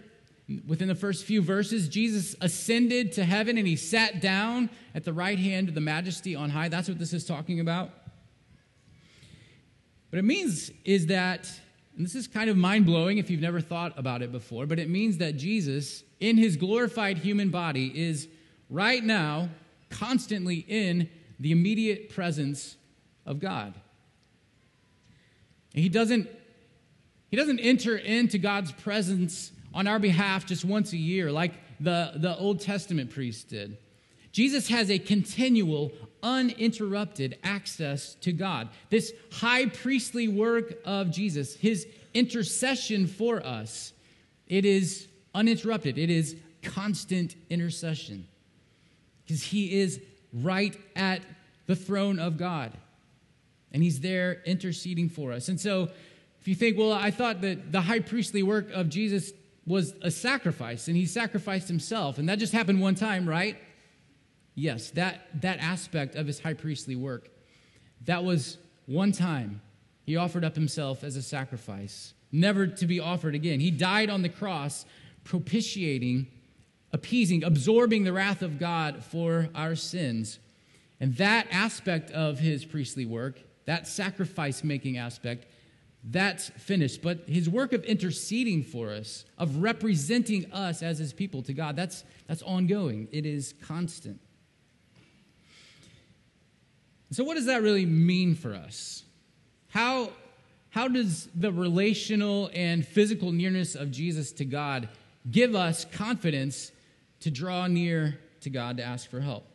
within 0.67 0.87
the 0.87 0.95
first 0.95 1.25
few 1.25 1.41
verses, 1.41 1.87
Jesus 1.87 2.35
ascended 2.41 3.11
to 3.13 3.23
heaven 3.23 3.57
and 3.57 3.67
he 3.67 3.75
sat 3.75 4.21
down 4.21 4.69
at 4.93 5.03
the 5.03 5.13
right 5.13 5.39
hand 5.39 5.69
of 5.69 5.75
the 5.75 5.81
majesty 5.81 6.35
on 6.35 6.49
high. 6.49 6.69
That's 6.69 6.87
what 6.87 6.99
this 6.99 7.13
is 7.13 7.25
talking 7.25 7.59
about. 7.59 7.89
What 10.09 10.19
it 10.19 10.25
means 10.25 10.71
is 10.83 11.07
that 11.07 11.49
and 11.95 12.05
this 12.05 12.15
is 12.15 12.27
kind 12.27 12.49
of 12.49 12.57
mind 12.57 12.85
blowing 12.85 13.17
if 13.17 13.29
you've 13.29 13.41
never 13.41 13.61
thought 13.61 13.97
about 13.97 14.21
it 14.21 14.31
before, 14.31 14.65
but 14.65 14.79
it 14.79 14.89
means 14.89 15.17
that 15.17 15.37
Jesus, 15.37 16.03
in 16.19 16.37
his 16.37 16.55
glorified 16.55 17.17
human 17.17 17.49
body, 17.49 17.91
is 17.93 18.27
right 18.69 19.03
now 19.03 19.49
constantly 19.89 20.65
in 20.67 21.09
the 21.39 21.51
immediate 21.51 22.09
presence 22.09 22.77
of 23.25 23.39
God. 23.39 23.73
He 25.73 25.89
doesn't, 25.89 26.29
he 27.29 27.37
doesn't 27.37 27.59
enter 27.59 27.97
into 27.97 28.37
God's 28.37 28.71
presence 28.71 29.51
on 29.73 29.87
our 29.87 29.99
behalf 29.99 30.45
just 30.45 30.65
once 30.65 30.93
a 30.93 30.97
year 30.97 31.31
like 31.31 31.53
the, 31.79 32.13
the 32.15 32.37
Old 32.37 32.59
Testament 32.61 33.09
priest 33.09 33.49
did. 33.49 33.77
Jesus 34.31 34.67
has 34.69 34.89
a 34.89 34.97
continual, 34.97 35.91
uninterrupted 36.23 37.37
access 37.43 38.15
to 38.15 38.31
God. 38.31 38.69
This 38.89 39.13
high 39.31 39.65
priestly 39.65 40.27
work 40.27 40.75
of 40.85 41.11
Jesus, 41.11 41.55
his 41.55 41.87
intercession 42.13 43.07
for 43.07 43.45
us, 43.45 43.93
it 44.47 44.65
is 44.65 45.07
uninterrupted. 45.33 45.97
It 45.97 46.09
is 46.09 46.35
constant 46.61 47.35
intercession 47.49 48.27
because 49.25 49.43
he 49.43 49.79
is 49.79 49.99
right 50.33 50.77
at 50.95 51.21
the 51.67 51.75
throne 51.75 52.19
of 52.19 52.37
God 52.37 52.71
and 53.71 53.81
he's 53.81 53.99
there 54.01 54.41
interceding 54.45 55.09
for 55.09 55.31
us. 55.31 55.49
And 55.49 55.59
so, 55.59 55.89
if 56.39 56.47
you 56.47 56.55
think, 56.55 56.77
well, 56.77 56.91
I 56.91 57.11
thought 57.11 57.41
that 57.41 57.71
the 57.71 57.81
high 57.81 57.99
priestly 57.99 58.41
work 58.41 58.71
of 58.71 58.89
Jesus 58.89 59.31
was 59.65 59.93
a 60.01 60.11
sacrifice 60.11 60.87
and 60.87 60.97
he 60.97 61.05
sacrificed 61.05 61.67
himself, 61.67 62.17
and 62.17 62.27
that 62.29 62.39
just 62.39 62.53
happened 62.53 62.81
one 62.81 62.95
time, 62.95 63.27
right? 63.27 63.57
Yes, 64.55 64.91
that, 64.91 65.27
that 65.41 65.59
aspect 65.59 66.15
of 66.15 66.27
his 66.27 66.39
high 66.39 66.53
priestly 66.53 66.95
work, 66.95 67.29
that 68.05 68.23
was 68.23 68.57
one 68.85 69.11
time 69.11 69.61
he 70.03 70.17
offered 70.17 70.43
up 70.43 70.55
himself 70.55 71.03
as 71.03 71.15
a 71.15 71.21
sacrifice, 71.21 72.13
never 72.31 72.67
to 72.67 72.87
be 72.87 72.99
offered 72.99 73.35
again. 73.35 73.59
He 73.59 73.71
died 73.71 74.09
on 74.09 74.23
the 74.23 74.29
cross, 74.29 74.85
propitiating, 75.23 76.27
appeasing, 76.91 77.43
absorbing 77.43 78.03
the 78.03 78.13
wrath 78.13 78.41
of 78.41 78.59
God 78.59 79.03
for 79.03 79.49
our 79.55 79.75
sins. 79.75 80.39
And 80.99 81.15
that 81.17 81.47
aspect 81.51 82.11
of 82.11 82.39
his 82.39 82.65
priestly 82.65 83.05
work, 83.05 83.39
that 83.65 83.87
sacrifice 83.87 84.63
making 84.63 84.97
aspect, 84.97 85.45
that's 86.03 86.49
finished. 86.49 87.01
But 87.01 87.27
his 87.27 87.49
work 87.49 87.73
of 87.73 87.83
interceding 87.83 88.63
for 88.63 88.91
us, 88.91 89.25
of 89.37 89.57
representing 89.57 90.51
us 90.51 90.81
as 90.81 90.97
his 90.97 91.13
people 91.13 91.41
to 91.43 91.53
God, 91.53 91.75
that's, 91.75 92.03
that's 92.27 92.41
ongoing. 92.41 93.07
It 93.11 93.25
is 93.25 93.53
constant. 93.61 94.19
So, 97.11 97.23
what 97.23 97.35
does 97.35 97.45
that 97.45 97.61
really 97.61 97.85
mean 97.85 98.35
for 98.35 98.53
us? 98.53 99.03
How, 99.67 100.11
how 100.69 100.87
does 100.87 101.27
the 101.35 101.51
relational 101.51 102.49
and 102.53 102.87
physical 102.87 103.31
nearness 103.31 103.75
of 103.75 103.91
Jesus 103.91 104.31
to 104.33 104.45
God 104.45 104.87
give 105.29 105.53
us 105.53 105.85
confidence 105.85 106.71
to 107.19 107.29
draw 107.29 107.67
near 107.67 108.17
to 108.41 108.49
God 108.49 108.77
to 108.77 108.83
ask 108.83 109.09
for 109.09 109.19
help? 109.19 109.45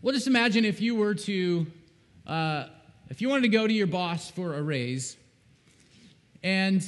Well, 0.00 0.14
just 0.14 0.28
imagine 0.28 0.64
if 0.64 0.80
you 0.80 0.94
were 0.94 1.14
to, 1.14 1.66
uh, 2.26 2.66
if 3.08 3.20
you 3.20 3.28
wanted 3.28 3.42
to 3.42 3.48
go 3.48 3.66
to 3.66 3.72
your 3.72 3.86
boss 3.86 4.30
for 4.30 4.54
a 4.54 4.62
raise, 4.62 5.16
and 6.42 6.86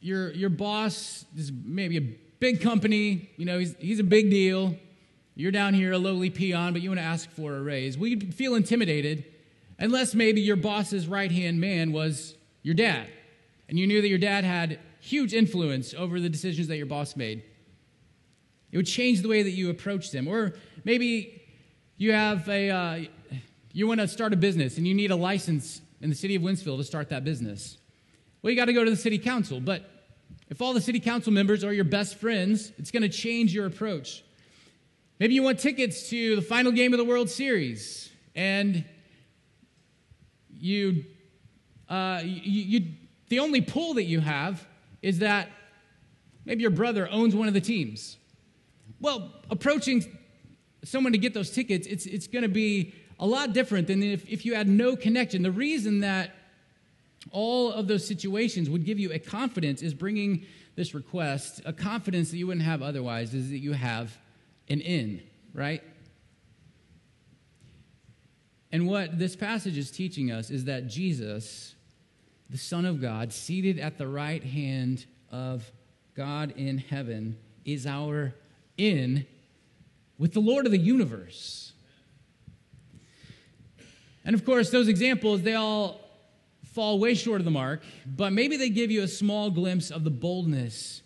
your, 0.00 0.30
your 0.32 0.50
boss 0.50 1.24
is 1.36 1.50
maybe 1.52 1.96
a 1.96 2.18
big 2.40 2.60
company, 2.60 3.30
you 3.36 3.44
know, 3.44 3.58
he's, 3.58 3.74
he's 3.78 3.98
a 3.98 4.04
big 4.04 4.30
deal, 4.30 4.76
you're 5.34 5.52
down 5.52 5.74
here, 5.74 5.92
a 5.92 5.98
lowly 5.98 6.30
peon, 6.30 6.72
but 6.72 6.82
you 6.82 6.90
want 6.90 7.00
to 7.00 7.04
ask 7.04 7.28
for 7.30 7.56
a 7.56 7.62
raise. 7.62 7.98
Well, 7.98 8.08
you'd 8.08 8.34
feel 8.34 8.54
intimidated 8.54 9.24
unless 9.78 10.14
maybe 10.14 10.40
your 10.40 10.56
boss's 10.56 11.08
right 11.08 11.30
hand 11.30 11.60
man 11.60 11.92
was 11.92 12.34
your 12.62 12.74
dad. 12.74 13.08
And 13.68 13.78
you 13.78 13.86
knew 13.86 14.00
that 14.00 14.08
your 14.08 14.18
dad 14.18 14.44
had 14.44 14.78
huge 15.00 15.34
influence 15.34 15.94
over 15.94 16.20
the 16.20 16.28
decisions 16.28 16.68
that 16.68 16.76
your 16.76 16.86
boss 16.86 17.16
made. 17.16 17.42
It 18.70 18.76
would 18.76 18.86
change 18.86 19.22
the 19.22 19.28
way 19.28 19.42
that 19.42 19.50
you 19.50 19.70
approached 19.70 20.12
them. 20.12 20.28
Or 20.28 20.54
maybe 20.84 21.42
you 21.96 22.12
have 22.12 22.48
a, 22.48 22.70
uh, 22.70 23.04
you 23.74 23.88
want 23.88 23.98
to 23.98 24.06
start 24.06 24.32
a 24.32 24.36
business 24.36 24.78
and 24.78 24.86
you 24.86 24.94
need 24.94 25.10
a 25.10 25.16
license 25.16 25.82
in 26.00 26.08
the 26.08 26.14
city 26.14 26.36
of 26.36 26.42
Wentzville 26.42 26.78
to 26.78 26.84
start 26.84 27.08
that 27.08 27.24
business. 27.24 27.76
Well, 28.40 28.52
you 28.52 28.56
got 28.56 28.66
to 28.66 28.72
go 28.72 28.84
to 28.84 28.90
the 28.90 28.96
city 28.96 29.18
council. 29.18 29.60
But 29.60 29.90
if 30.48 30.62
all 30.62 30.72
the 30.72 30.80
city 30.80 31.00
council 31.00 31.32
members 31.32 31.64
are 31.64 31.72
your 31.72 31.84
best 31.84 32.16
friends, 32.16 32.72
it's 32.78 32.92
going 32.92 33.02
to 33.02 33.08
change 33.08 33.52
your 33.52 33.66
approach. 33.66 34.22
Maybe 35.18 35.34
you 35.34 35.42
want 35.42 35.58
tickets 35.58 36.08
to 36.10 36.36
the 36.36 36.42
final 36.42 36.70
game 36.70 36.92
of 36.92 36.98
the 36.98 37.04
World 37.04 37.28
Series, 37.28 38.10
and 38.36 38.84
you, 40.50 41.04
uh, 41.88 42.20
you, 42.22 42.80
you, 42.80 42.86
the 43.28 43.40
only 43.40 43.60
pull 43.60 43.94
that 43.94 44.04
you 44.04 44.20
have 44.20 44.64
is 45.02 45.18
that 45.18 45.50
maybe 46.44 46.62
your 46.62 46.70
brother 46.70 47.08
owns 47.10 47.34
one 47.34 47.48
of 47.48 47.54
the 47.54 47.60
teams. 47.60 48.18
Well, 49.00 49.32
approaching 49.50 50.04
someone 50.84 51.12
to 51.12 51.18
get 51.18 51.34
those 51.34 51.50
tickets, 51.50 51.86
it's, 51.88 52.06
it's 52.06 52.26
going 52.26 52.42
to 52.42 52.48
be 52.48 52.94
a 53.24 53.26
lot 53.26 53.54
different 53.54 53.86
than 53.86 54.02
if, 54.02 54.28
if 54.28 54.44
you 54.44 54.54
had 54.54 54.68
no 54.68 54.96
connection. 54.96 55.42
The 55.42 55.50
reason 55.50 56.00
that 56.00 56.34
all 57.30 57.72
of 57.72 57.88
those 57.88 58.06
situations 58.06 58.68
would 58.68 58.84
give 58.84 58.98
you 58.98 59.12
a 59.12 59.18
confidence 59.18 59.80
is 59.80 59.94
bringing 59.94 60.44
this 60.76 60.92
request, 60.92 61.62
a 61.64 61.72
confidence 61.72 62.30
that 62.32 62.36
you 62.36 62.46
wouldn't 62.46 62.66
have 62.66 62.82
otherwise, 62.82 63.32
is 63.32 63.48
that 63.48 63.60
you 63.60 63.72
have 63.72 64.14
an 64.68 64.82
in, 64.82 65.22
right? 65.54 65.82
And 68.70 68.86
what 68.86 69.18
this 69.18 69.34
passage 69.36 69.78
is 69.78 69.90
teaching 69.90 70.30
us 70.30 70.50
is 70.50 70.66
that 70.66 70.88
Jesus, 70.88 71.74
the 72.50 72.58
Son 72.58 72.84
of 72.84 73.00
God, 73.00 73.32
seated 73.32 73.78
at 73.78 73.96
the 73.96 74.06
right 74.06 74.44
hand 74.44 75.06
of 75.30 75.72
God 76.14 76.52
in 76.58 76.76
heaven, 76.76 77.38
is 77.64 77.86
our 77.86 78.34
in 78.76 79.24
with 80.18 80.34
the 80.34 80.40
Lord 80.40 80.66
of 80.66 80.72
the 80.72 80.78
universe. 80.78 81.70
And 84.24 84.34
of 84.34 84.44
course, 84.44 84.70
those 84.70 84.88
examples, 84.88 85.42
they 85.42 85.54
all 85.54 86.00
fall 86.72 86.98
way 86.98 87.14
short 87.14 87.40
of 87.40 87.44
the 87.44 87.50
mark, 87.50 87.82
but 88.06 88.32
maybe 88.32 88.56
they 88.56 88.70
give 88.70 88.90
you 88.90 89.02
a 89.02 89.08
small 89.08 89.50
glimpse 89.50 89.90
of 89.90 90.02
the 90.04 90.10
boldness 90.10 91.02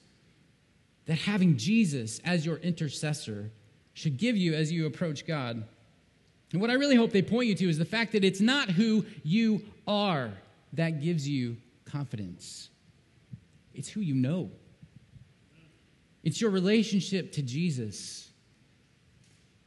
that 1.07 1.19
having 1.19 1.57
Jesus 1.57 2.21
as 2.25 2.47
your 2.47 2.57
intercessor 2.59 3.51
should 3.95 4.17
give 4.17 4.37
you 4.37 4.55
as 4.55 4.71
you 4.71 4.87
approach 4.87 5.27
God. 5.27 5.65
And 6.53 6.61
what 6.61 6.71
I 6.71 6.75
really 6.75 6.97
hope 6.97 7.11
they 7.11 7.23
point 7.23 7.49
you 7.49 7.55
to 7.57 7.69
is 7.69 7.79
the 7.79 7.85
fact 7.85 8.13
that 8.13 8.25
it's 8.25 8.41
not 8.41 8.71
who 8.71 9.05
you 9.23 9.63
are 9.87 10.31
that 10.75 11.03
gives 11.03 11.29
you 11.29 11.57
confidence, 11.85 12.71
it's 13.75 13.89
who 13.89 14.01
you 14.01 14.15
know. 14.15 14.51
It's 16.25 16.41
your 16.41 16.51
relationship 16.51 17.33
to 17.33 17.43
Jesus 17.43 18.29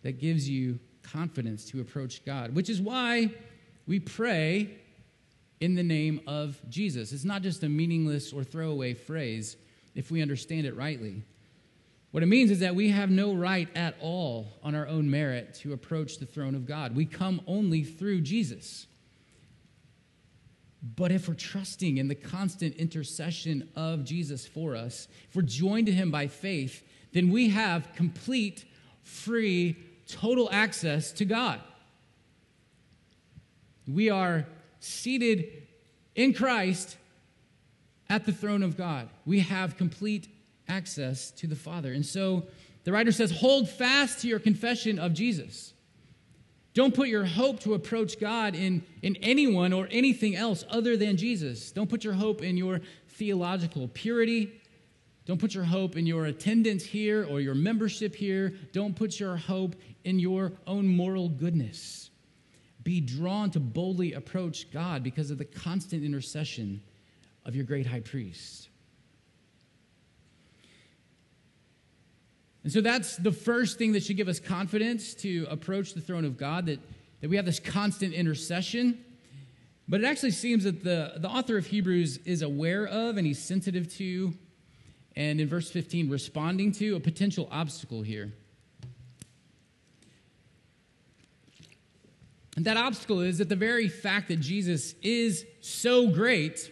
that 0.03 0.19
gives 0.19 0.47
you 0.47 0.79
confidence 1.11 1.65
to 1.71 1.81
approach 1.81 2.23
God, 2.25 2.55
which 2.55 2.69
is 2.69 2.81
why 2.81 3.31
we 3.87 3.99
pray 3.99 4.77
in 5.59 5.75
the 5.75 5.83
name 5.83 6.21
of 6.27 6.59
Jesus. 6.69 7.11
It's 7.11 7.23
not 7.23 7.41
just 7.41 7.63
a 7.63 7.69
meaningless 7.69 8.33
or 8.33 8.43
throwaway 8.43 8.93
phrase 8.93 9.57
if 9.95 10.11
we 10.11 10.21
understand 10.21 10.65
it 10.65 10.75
rightly. 10.75 11.23
What 12.11 12.23
it 12.23 12.27
means 12.27 12.51
is 12.51 12.59
that 12.59 12.75
we 12.75 12.89
have 12.89 13.09
no 13.09 13.33
right 13.33 13.69
at 13.75 13.95
all 14.01 14.47
on 14.63 14.75
our 14.75 14.87
own 14.87 15.09
merit 15.09 15.53
to 15.61 15.73
approach 15.73 16.17
the 16.17 16.25
throne 16.25 16.55
of 16.55 16.65
God. 16.65 16.95
We 16.95 17.05
come 17.05 17.41
only 17.47 17.83
through 17.83 18.21
Jesus. 18.21 18.87
But 20.95 21.11
if 21.11 21.27
we're 21.27 21.35
trusting 21.35 21.97
in 21.97 22.07
the 22.07 22.15
constant 22.15 22.75
intercession 22.75 23.69
of 23.75 24.03
Jesus 24.03 24.45
for 24.45 24.75
us, 24.75 25.07
if 25.29 25.35
we're 25.35 25.43
joined 25.43 25.85
to 25.85 25.93
him 25.93 26.11
by 26.11 26.27
faith, 26.27 26.83
then 27.13 27.29
we 27.29 27.49
have 27.49 27.93
complete, 27.95 28.65
free, 29.03 29.77
total 30.11 30.49
access 30.51 31.11
to 31.13 31.25
God. 31.25 31.59
We 33.87 34.09
are 34.09 34.45
seated 34.79 35.63
in 36.15 36.33
Christ 36.33 36.97
at 38.09 38.25
the 38.25 38.31
throne 38.31 38.63
of 38.63 38.77
God. 38.77 39.09
We 39.25 39.39
have 39.39 39.77
complete 39.77 40.27
access 40.67 41.31
to 41.31 41.47
the 41.47 41.55
Father. 41.55 41.93
And 41.93 42.05
so 42.05 42.43
the 42.83 42.91
writer 42.91 43.11
says, 43.11 43.31
hold 43.31 43.69
fast 43.69 44.21
to 44.21 44.27
your 44.27 44.39
confession 44.39 44.99
of 44.99 45.13
Jesus. 45.13 45.73
Don't 46.73 46.95
put 46.95 47.09
your 47.09 47.25
hope 47.25 47.59
to 47.61 47.73
approach 47.73 48.19
God 48.19 48.55
in, 48.55 48.83
in 49.01 49.17
anyone 49.17 49.73
or 49.73 49.87
anything 49.91 50.35
else 50.35 50.63
other 50.69 50.95
than 50.95 51.17
Jesus. 51.17 51.71
Don't 51.71 51.89
put 51.89 52.03
your 52.03 52.13
hope 52.13 52.41
in 52.41 52.55
your 52.55 52.79
theological 53.09 53.89
purity. 53.89 54.60
Don't 55.31 55.39
put 55.39 55.55
your 55.55 55.63
hope 55.63 55.95
in 55.95 56.05
your 56.05 56.25
attendance 56.25 56.83
here 56.83 57.23
or 57.23 57.39
your 57.39 57.55
membership 57.55 58.13
here. 58.13 58.53
Don't 58.73 58.93
put 58.93 59.17
your 59.17 59.37
hope 59.37 59.77
in 60.03 60.19
your 60.19 60.51
own 60.67 60.85
moral 60.85 61.29
goodness. 61.29 62.09
Be 62.83 62.99
drawn 62.99 63.49
to 63.51 63.61
boldly 63.61 64.11
approach 64.11 64.69
God 64.71 65.03
because 65.03 65.31
of 65.31 65.37
the 65.37 65.45
constant 65.45 66.03
intercession 66.03 66.81
of 67.45 67.55
your 67.55 67.63
great 67.63 67.87
high 67.87 68.01
priest. 68.01 68.67
And 72.65 72.73
so 72.73 72.81
that's 72.81 73.15
the 73.15 73.31
first 73.31 73.77
thing 73.77 73.93
that 73.93 74.03
should 74.03 74.17
give 74.17 74.27
us 74.27 74.37
confidence 74.37 75.13
to 75.13 75.47
approach 75.49 75.93
the 75.93 76.01
throne 76.01 76.25
of 76.25 76.35
God, 76.35 76.65
that, 76.65 76.79
that 77.21 77.29
we 77.29 77.37
have 77.37 77.45
this 77.45 77.61
constant 77.61 78.13
intercession. 78.13 78.99
But 79.87 80.01
it 80.01 80.07
actually 80.07 80.31
seems 80.31 80.65
that 80.65 80.83
the, 80.83 81.13
the 81.15 81.29
author 81.29 81.57
of 81.57 81.67
Hebrews 81.67 82.17
is 82.25 82.41
aware 82.41 82.85
of 82.85 83.15
and 83.15 83.25
he's 83.25 83.39
sensitive 83.39 83.89
to, 83.95 84.33
and 85.15 85.41
in 85.41 85.47
verse 85.47 85.69
15, 85.69 86.09
responding 86.09 86.71
to 86.73 86.95
a 86.95 86.99
potential 86.99 87.47
obstacle 87.51 88.01
here. 88.01 88.33
And 92.55 92.65
that 92.65 92.77
obstacle 92.77 93.21
is 93.21 93.37
that 93.37 93.49
the 93.49 93.55
very 93.55 93.87
fact 93.87 94.27
that 94.27 94.39
Jesus 94.39 94.93
is 95.01 95.45
so 95.61 96.07
great 96.07 96.71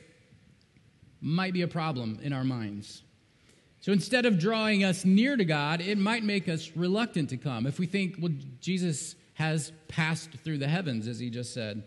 might 1.22 1.54
be 1.54 1.62
a 1.62 1.68
problem 1.68 2.20
in 2.22 2.34
our 2.34 2.44
minds. 2.44 3.04
So 3.82 3.92
instead 3.94 4.26
of 4.26 4.38
drawing 4.38 4.84
us 4.84 5.06
near 5.06 5.38
to 5.38 5.46
God, 5.46 5.82
it 5.82 5.98
might 5.98 6.24
make 6.24 6.50
us 6.50 6.72
reluctant 6.76 7.30
to 7.30 7.38
come. 7.38 7.66
If 7.66 7.80
we 7.80 7.86
think, 7.86 8.18
well, 8.20 8.34
Jesus 8.60 9.16
has 9.36 9.72
passed 9.88 10.32
through 10.44 10.58
the 10.58 10.68
heavens, 10.68 11.08
as 11.08 11.18
he 11.20 11.30
just 11.30 11.54
said, 11.54 11.84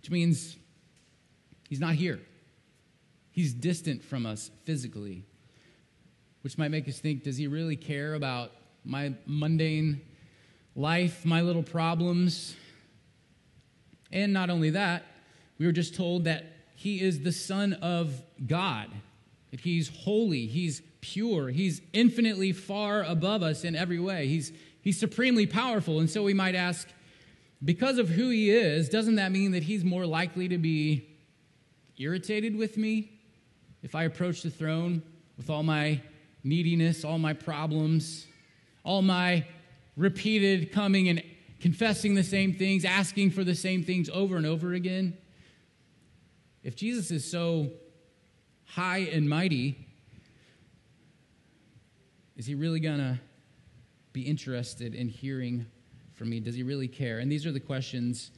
which 0.00 0.10
means 0.10 0.56
he's 1.68 1.80
not 1.80 1.94
here. 1.94 2.20
He's 3.32 3.52
distant 3.52 4.04
from 4.04 4.26
us 4.26 4.52
physically, 4.64 5.24
which 6.44 6.58
might 6.58 6.70
make 6.70 6.86
us 6.86 6.98
think, 6.98 7.22
does 7.22 7.38
he 7.38 7.46
really 7.46 7.74
care 7.74 8.12
about 8.12 8.52
my 8.84 9.14
mundane 9.24 10.02
life, 10.76 11.24
my 11.24 11.40
little 11.40 11.62
problems? 11.62 12.54
And 14.12 14.34
not 14.34 14.50
only 14.50 14.68
that, 14.70 15.06
we 15.56 15.64
were 15.64 15.72
just 15.72 15.94
told 15.94 16.24
that 16.24 16.44
he 16.74 17.00
is 17.00 17.20
the 17.20 17.32
Son 17.32 17.72
of 17.72 18.22
God, 18.46 18.90
that 19.52 19.60
he's 19.60 19.88
holy, 19.88 20.44
he's 20.44 20.82
pure, 21.00 21.48
he's 21.48 21.80
infinitely 21.94 22.52
far 22.52 23.04
above 23.04 23.42
us 23.42 23.64
in 23.64 23.74
every 23.74 23.98
way. 23.98 24.26
He's, 24.26 24.52
he's 24.82 25.00
supremely 25.00 25.46
powerful. 25.46 25.98
And 25.98 26.10
so 26.10 26.22
we 26.22 26.34
might 26.34 26.54
ask, 26.54 26.86
because 27.64 27.96
of 27.96 28.10
who 28.10 28.28
he 28.28 28.50
is, 28.50 28.90
doesn't 28.90 29.14
that 29.14 29.32
mean 29.32 29.52
that 29.52 29.62
he's 29.62 29.82
more 29.82 30.04
likely 30.04 30.48
to 30.48 30.58
be 30.58 31.08
irritated 31.96 32.54
with 32.54 32.76
me 32.76 33.12
if 33.82 33.94
I 33.94 34.04
approach 34.04 34.42
the 34.42 34.50
throne 34.50 35.02
with 35.38 35.48
all 35.48 35.62
my 35.62 36.02
neediness, 36.44 37.04
all 37.04 37.18
my 37.18 37.32
problems, 37.32 38.26
all 38.84 39.02
my 39.02 39.46
repeated 39.96 40.70
coming 40.70 41.08
and 41.08 41.22
confessing 41.60 42.14
the 42.14 42.22
same 42.22 42.52
things, 42.52 42.84
asking 42.84 43.30
for 43.30 43.42
the 43.42 43.54
same 43.54 43.82
things 43.82 44.10
over 44.10 44.36
and 44.36 44.44
over 44.44 44.74
again. 44.74 45.16
If 46.62 46.76
Jesus 46.76 47.10
is 47.10 47.28
so 47.28 47.70
high 48.66 48.98
and 48.98 49.28
mighty, 49.28 49.86
is 52.36 52.46
he 52.46 52.54
really 52.54 52.80
going 52.80 52.98
to 52.98 53.18
be 54.12 54.22
interested 54.22 54.94
in 54.94 55.08
hearing 55.08 55.66
from 56.12 56.30
me? 56.30 56.40
Does 56.40 56.54
he 56.54 56.62
really 56.62 56.88
care? 56.88 57.18
And 57.20 57.30
these 57.32 57.46
are 57.46 57.52
the 57.52 57.60
questions 57.60 58.30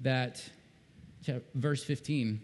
that 0.00 0.42
verse 1.54 1.84
15 1.84 2.40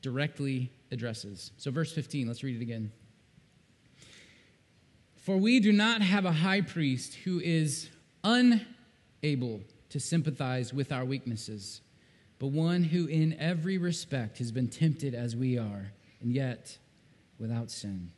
directly 0.00 0.70
addresses. 0.92 1.50
So, 1.56 1.70
verse 1.70 1.92
15, 1.92 2.28
let's 2.28 2.42
read 2.42 2.56
it 2.56 2.62
again. 2.62 2.92
For 5.28 5.36
we 5.36 5.60
do 5.60 5.72
not 5.72 6.00
have 6.00 6.24
a 6.24 6.32
high 6.32 6.62
priest 6.62 7.12
who 7.16 7.38
is 7.38 7.90
unable 8.24 9.60
to 9.90 10.00
sympathize 10.00 10.72
with 10.72 10.90
our 10.90 11.04
weaknesses, 11.04 11.82
but 12.38 12.46
one 12.46 12.82
who 12.82 13.04
in 13.04 13.34
every 13.34 13.76
respect 13.76 14.38
has 14.38 14.50
been 14.50 14.68
tempted 14.68 15.14
as 15.14 15.36
we 15.36 15.58
are, 15.58 15.92
and 16.22 16.32
yet 16.32 16.78
without 17.38 17.70
sin. 17.70 18.10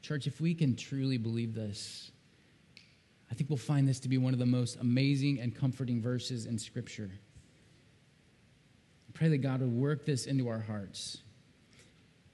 Church, 0.00 0.26
if 0.26 0.40
we 0.40 0.54
can 0.54 0.74
truly 0.74 1.18
believe 1.18 1.54
this, 1.54 2.10
I 3.30 3.34
think 3.34 3.50
we'll 3.50 3.58
find 3.58 3.86
this 3.86 4.00
to 4.00 4.08
be 4.08 4.16
one 4.16 4.32
of 4.32 4.38
the 4.38 4.46
most 4.46 4.76
amazing 4.76 5.38
and 5.38 5.54
comforting 5.54 6.00
verses 6.00 6.46
in 6.46 6.58
Scripture. 6.58 7.10
I 9.06 9.12
pray 9.12 9.28
that 9.28 9.42
God 9.42 9.60
would 9.60 9.70
work 9.70 10.06
this 10.06 10.24
into 10.24 10.48
our 10.48 10.60
hearts. 10.60 11.18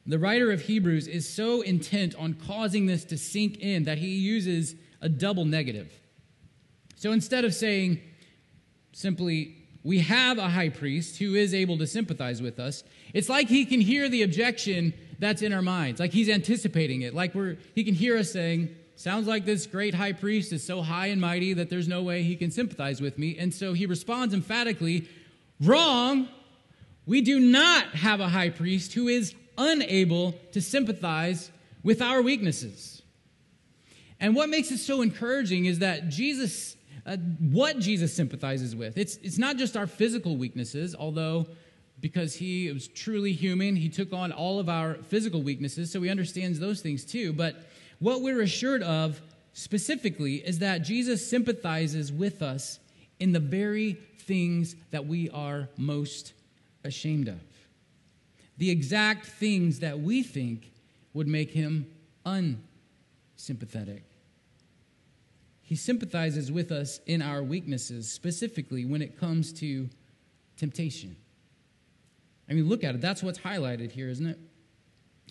The 0.09 0.19
writer 0.19 0.51
of 0.51 0.63
Hebrews 0.63 1.07
is 1.07 1.29
so 1.29 1.61
intent 1.61 2.15
on 2.15 2.33
causing 2.33 2.87
this 2.87 3.05
to 3.05 3.19
sink 3.19 3.59
in 3.59 3.85
that 3.85 3.99
he 3.99 4.09
uses 4.17 4.75
a 5.03 5.09
double 5.09 5.45
negative. 5.45 5.93
So 6.97 7.13
instead 7.13 7.45
of 7.45 7.53
saying 7.55 8.01
simply, 8.95 9.55
we 9.85 9.99
have 9.99 10.39
a 10.39 10.49
high 10.49 10.71
priest 10.71 11.19
who 11.19 11.35
is 11.35 11.53
able 11.53 11.77
to 11.77 11.87
sympathize 11.87 12.41
with 12.41 12.59
us, 12.59 12.85
it's 13.13 13.29
like 13.29 13.49
he 13.49 13.67
can 13.67 13.83
hear 13.83 14.09
the 14.09 14.23
objection 14.23 14.95
that's 15.19 15.43
in 15.43 15.53
our 15.53 15.61
minds, 15.61 16.01
like 16.01 16.13
he's 16.13 16.31
anticipating 16.31 17.03
it, 17.03 17.15
like 17.15 17.35
we're, 17.35 17.59
he 17.75 17.85
can 17.85 17.95
hear 17.95 18.17
us 18.17 18.33
saying, 18.33 18.75
Sounds 18.97 19.29
like 19.29 19.45
this 19.45 19.65
great 19.65 19.95
high 19.95 20.13
priest 20.13 20.53
is 20.53 20.67
so 20.67 20.83
high 20.83 21.07
and 21.07 21.21
mighty 21.21 21.53
that 21.53 21.71
there's 21.71 21.87
no 21.87 22.03
way 22.03 22.25
he 22.25 22.35
can 22.35 22.51
sympathize 22.51 23.01
with 23.01 23.17
me. 23.17 23.39
And 23.39 23.55
so 23.55 23.73
he 23.73 23.87
responds 23.87 24.35
emphatically, 24.35 25.09
Wrong. 25.61 26.29
We 27.07 27.21
do 27.21 27.39
not 27.39 27.95
have 27.95 28.19
a 28.19 28.29
high 28.29 28.51
priest 28.51 28.95
who 28.95 29.07
is 29.07 29.35
unable 29.59 30.33
to 30.53 30.63
sympathize 30.63 31.51
with 31.83 32.01
our 32.01 32.23
weaknesses. 32.23 33.03
And 34.21 34.35
what 34.35 34.49
makes 34.49 34.71
it 34.71 34.79
so 34.79 35.03
encouraging 35.03 35.67
is 35.67 35.81
that 35.81 36.09
Jesus 36.09 36.77
uh, 37.09 37.17
what 37.17 37.79
Jesus 37.79 38.13
sympathizes 38.13 38.77
with. 38.77 38.99
It's, 38.99 39.17
it's 39.19 39.39
not 39.39 39.57
just 39.57 39.79
our 39.79 39.87
physical 39.87 40.37
weaknesses, 40.37 40.95
although 40.95 41.47
because 42.01 42.35
he 42.35 42.71
was 42.71 42.87
truly 42.89 43.33
human, 43.33 43.77
he 43.77 43.89
took 43.89 44.13
on 44.13 44.31
all 44.31 44.61
of 44.61 44.69
our 44.69 44.95
physical 44.95 45.43
weaknesses, 45.43 45.91
so 45.91 46.03
he 46.03 46.11
understands 46.11 46.61
those 46.61 46.83
things 46.83 47.05
too. 47.05 47.33
But 47.33 47.57
what 47.99 48.21
we're 48.21 48.43
assured 48.43 48.83
of 48.83 49.23
specifically 49.55 50.37
is 50.37 50.59
that 50.59 50.83
Jesus 50.83 51.29
sympathizes 51.29 52.13
with 52.13 52.43
us 52.43 52.79
in 53.19 53.33
the 53.33 53.41
very 53.41 53.95
things 54.21 54.77
that 54.91 55.07
we 55.07 55.31
are 55.31 55.69
most 55.79 56.35
ashamed 56.85 57.29
of. 57.29 57.41
The 58.59 58.71
exact 58.71 59.27
things 59.27 59.81
that 59.81 60.01
we 60.01 60.23
think 60.23 60.73
would 61.15 61.29
make 61.29 61.51
him 61.51 61.87
unsympathetic. 62.27 64.05
He 65.63 65.77
sympathizes 65.77 66.51
with 66.51 66.73
us 66.73 67.01
in 67.07 67.23
our 67.23 67.43
weaknesses, 67.43 68.11
specifically 68.11 68.85
when 68.85 69.03
it 69.03 69.19
comes 69.19 69.53
to 69.55 69.89
temptation. 70.57 71.17
I 72.49 72.55
mean, 72.55 72.69
look 72.69 72.85
at 72.85 72.95
it. 72.95 73.01
That's 73.01 73.23
what's 73.23 73.39
highlighted 73.39 73.93
here, 73.93 74.09
isn't 74.09 74.27
it? 74.27 74.39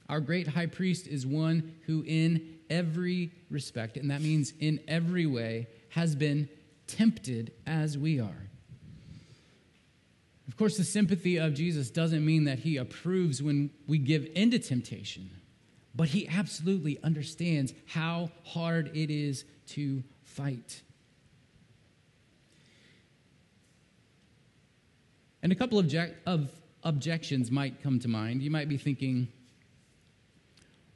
Our 0.10 0.20
great 0.22 0.48
high 0.48 0.68
priest 0.68 1.08
is 1.08 1.26
one 1.26 1.76
who, 1.86 2.04
in 2.08 2.60
every 2.70 3.32
respect, 3.50 3.98
and 3.98 4.10
that 4.12 4.22
means 4.22 4.54
in 4.60 4.80
every 4.88 5.26
way, 5.26 5.68
has 5.90 6.16
been 6.16 6.48
tempted 6.86 7.52
as 7.66 7.98
we 7.98 8.20
are. 8.20 8.50
Of 10.58 10.60
course, 10.60 10.78
the 10.78 10.84
sympathy 10.84 11.38
of 11.38 11.54
Jesus 11.54 11.92
doesn't 11.92 12.26
mean 12.26 12.46
that 12.46 12.58
he 12.58 12.78
approves 12.78 13.44
when 13.44 13.70
we 13.86 14.00
give 14.00 14.28
into 14.34 14.58
temptation, 14.58 15.30
but 15.94 16.08
he 16.08 16.28
absolutely 16.28 16.98
understands 17.04 17.76
how 17.86 18.32
hard 18.44 18.90
it 18.98 19.12
is 19.12 19.46
to 19.68 20.02
fight. 20.24 20.82
And 25.44 25.52
a 25.52 25.56
couple 25.56 25.78
of, 25.78 25.94
of 26.26 26.50
objections 26.84 27.52
might 27.52 27.84
come 27.84 28.00
to 28.00 28.08
mind. 28.08 28.42
You 28.42 28.50
might 28.50 28.68
be 28.68 28.78
thinking, 28.78 29.28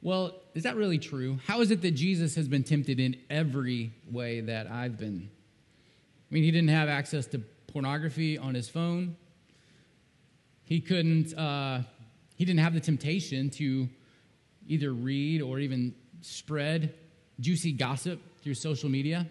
well, 0.00 0.40
is 0.54 0.64
that 0.64 0.74
really 0.74 0.98
true? 0.98 1.38
How 1.46 1.60
is 1.60 1.70
it 1.70 1.82
that 1.82 1.92
Jesus 1.92 2.34
has 2.34 2.48
been 2.48 2.64
tempted 2.64 2.98
in 2.98 3.14
every 3.30 3.92
way 4.10 4.40
that 4.40 4.68
I've 4.68 4.98
been? 4.98 5.30
I 5.30 6.34
mean, 6.34 6.42
he 6.42 6.50
didn't 6.50 6.70
have 6.70 6.88
access 6.88 7.26
to 7.26 7.38
pornography 7.68 8.36
on 8.36 8.56
his 8.56 8.68
phone. 8.68 9.14
He 10.64 10.80
couldn't, 10.80 11.34
uh, 11.34 11.82
he 12.36 12.44
didn't 12.44 12.60
have 12.60 12.74
the 12.74 12.80
temptation 12.80 13.50
to 13.50 13.88
either 14.66 14.92
read 14.92 15.42
or 15.42 15.58
even 15.58 15.94
spread 16.20 16.94
juicy 17.40 17.72
gossip 17.72 18.20
through 18.42 18.54
social 18.54 18.88
media. 18.88 19.26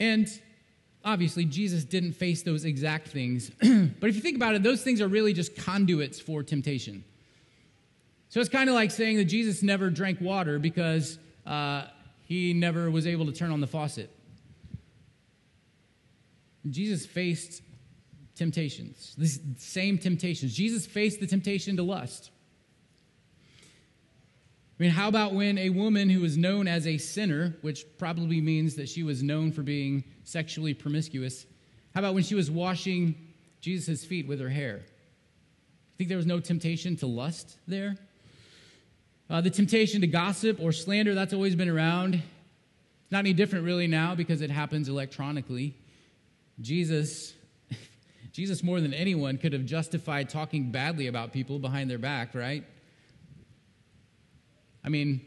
And 0.00 0.28
obviously, 1.04 1.44
Jesus 1.44 1.84
didn't 1.84 2.12
face 2.12 2.42
those 2.42 2.64
exact 2.64 3.08
things. 3.08 3.50
but 3.60 4.08
if 4.08 4.14
you 4.14 4.20
think 4.20 4.36
about 4.36 4.54
it, 4.54 4.62
those 4.62 4.82
things 4.82 5.00
are 5.00 5.08
really 5.08 5.32
just 5.32 5.56
conduits 5.56 6.20
for 6.20 6.42
temptation. 6.42 7.04
So 8.28 8.40
it's 8.40 8.48
kind 8.48 8.68
of 8.68 8.74
like 8.74 8.90
saying 8.90 9.16
that 9.18 9.26
Jesus 9.26 9.62
never 9.62 9.90
drank 9.90 10.20
water 10.20 10.58
because 10.58 11.18
uh, 11.46 11.84
he 12.24 12.52
never 12.52 12.90
was 12.90 13.06
able 13.06 13.26
to 13.26 13.32
turn 13.32 13.52
on 13.52 13.60
the 13.60 13.66
faucet. 13.66 14.10
Jesus 16.68 17.04
faced 17.04 17.62
temptations, 18.34 19.14
the 19.16 19.28
same 19.58 19.98
temptations. 19.98 20.54
Jesus 20.54 20.86
faced 20.86 21.20
the 21.20 21.26
temptation 21.26 21.76
to 21.76 21.82
lust. 21.82 22.30
I 24.78 24.82
mean, 24.82 24.90
how 24.90 25.06
about 25.06 25.34
when 25.34 25.56
a 25.56 25.70
woman 25.70 26.10
who 26.10 26.20
was 26.20 26.36
known 26.36 26.66
as 26.66 26.86
a 26.86 26.98
sinner, 26.98 27.56
which 27.60 27.84
probably 27.96 28.40
means 28.40 28.74
that 28.74 28.88
she 28.88 29.04
was 29.04 29.22
known 29.22 29.52
for 29.52 29.62
being 29.62 30.02
sexually 30.24 30.74
promiscuous, 30.74 31.46
how 31.94 32.00
about 32.00 32.14
when 32.14 32.24
she 32.24 32.34
was 32.34 32.50
washing 32.50 33.14
Jesus' 33.60 34.04
feet 34.04 34.26
with 34.26 34.40
her 34.40 34.48
hair? 34.48 34.82
I 34.84 35.94
think 35.96 36.08
there 36.08 36.16
was 36.16 36.26
no 36.26 36.40
temptation 36.40 36.96
to 36.96 37.06
lust 37.06 37.56
there? 37.68 37.96
Uh, 39.30 39.40
the 39.40 39.50
temptation 39.50 40.00
to 40.00 40.08
gossip 40.08 40.58
or 40.60 40.72
slander, 40.72 41.14
that's 41.14 41.32
always 41.32 41.54
been 41.54 41.68
around. 41.68 42.14
It's 42.14 43.12
not 43.12 43.20
any 43.20 43.32
different 43.32 43.64
really 43.64 43.86
now 43.86 44.16
because 44.16 44.42
it 44.42 44.50
happens 44.50 44.88
electronically. 44.88 45.76
Jesus, 46.60 47.32
Jesus 48.34 48.64
more 48.64 48.80
than 48.80 48.92
anyone 48.92 49.38
could 49.38 49.52
have 49.52 49.64
justified 49.64 50.28
talking 50.28 50.72
badly 50.72 51.06
about 51.06 51.32
people 51.32 51.60
behind 51.60 51.88
their 51.88 51.98
back, 51.98 52.34
right? 52.34 52.64
I 54.84 54.88
mean, 54.88 55.20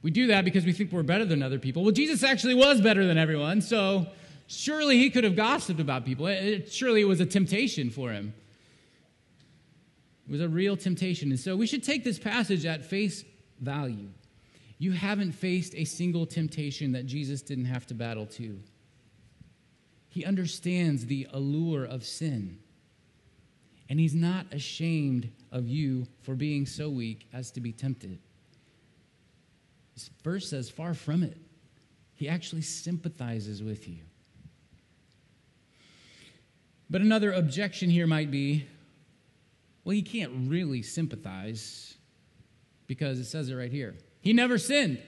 we 0.00 0.10
do 0.10 0.28
that 0.28 0.46
because 0.46 0.64
we 0.64 0.72
think 0.72 0.90
we're 0.90 1.02
better 1.02 1.26
than 1.26 1.42
other 1.42 1.58
people. 1.58 1.82
Well, 1.82 1.92
Jesus 1.92 2.22
actually 2.24 2.54
was 2.54 2.80
better 2.80 3.06
than 3.06 3.18
everyone, 3.18 3.60
so 3.60 4.06
surely 4.46 4.96
he 4.96 5.10
could 5.10 5.24
have 5.24 5.36
gossiped 5.36 5.78
about 5.78 6.06
people. 6.06 6.26
It, 6.26 6.72
surely 6.72 7.02
it 7.02 7.04
was 7.04 7.20
a 7.20 7.26
temptation 7.26 7.90
for 7.90 8.12
him. 8.12 8.32
It 10.26 10.32
was 10.32 10.40
a 10.40 10.48
real 10.48 10.74
temptation. 10.74 11.28
And 11.28 11.38
so 11.38 11.54
we 11.54 11.66
should 11.66 11.84
take 11.84 12.02
this 12.02 12.18
passage 12.18 12.64
at 12.64 12.82
face 12.82 13.24
value. 13.60 14.08
You 14.78 14.92
haven't 14.92 15.32
faced 15.32 15.74
a 15.74 15.84
single 15.84 16.24
temptation 16.24 16.92
that 16.92 17.04
Jesus 17.04 17.42
didn't 17.42 17.66
have 17.66 17.86
to 17.88 17.94
battle 17.94 18.24
to. 18.24 18.58
He 20.08 20.24
understands 20.24 21.06
the 21.06 21.28
allure 21.32 21.84
of 21.84 22.04
sin. 22.04 22.58
And 23.88 23.98
he's 23.98 24.14
not 24.14 24.46
ashamed 24.52 25.30
of 25.50 25.68
you 25.68 26.06
for 26.22 26.34
being 26.34 26.66
so 26.66 26.90
weak 26.90 27.26
as 27.32 27.50
to 27.52 27.60
be 27.60 27.72
tempted. 27.72 28.18
This 29.94 30.10
verse 30.22 30.48
says, 30.48 30.68
far 30.70 30.94
from 30.94 31.22
it. 31.22 31.36
He 32.14 32.28
actually 32.28 32.62
sympathizes 32.62 33.62
with 33.62 33.88
you. 33.88 33.98
But 36.90 37.00
another 37.00 37.32
objection 37.32 37.90
here 37.90 38.06
might 38.06 38.30
be 38.30 38.66
well, 39.84 39.94
he 39.94 40.02
can't 40.02 40.50
really 40.50 40.82
sympathize 40.82 41.96
because 42.86 43.18
it 43.18 43.24
says 43.24 43.48
it 43.48 43.54
right 43.54 43.72
here. 43.72 43.94
He 44.20 44.34
never 44.34 44.58
sinned. 44.58 45.00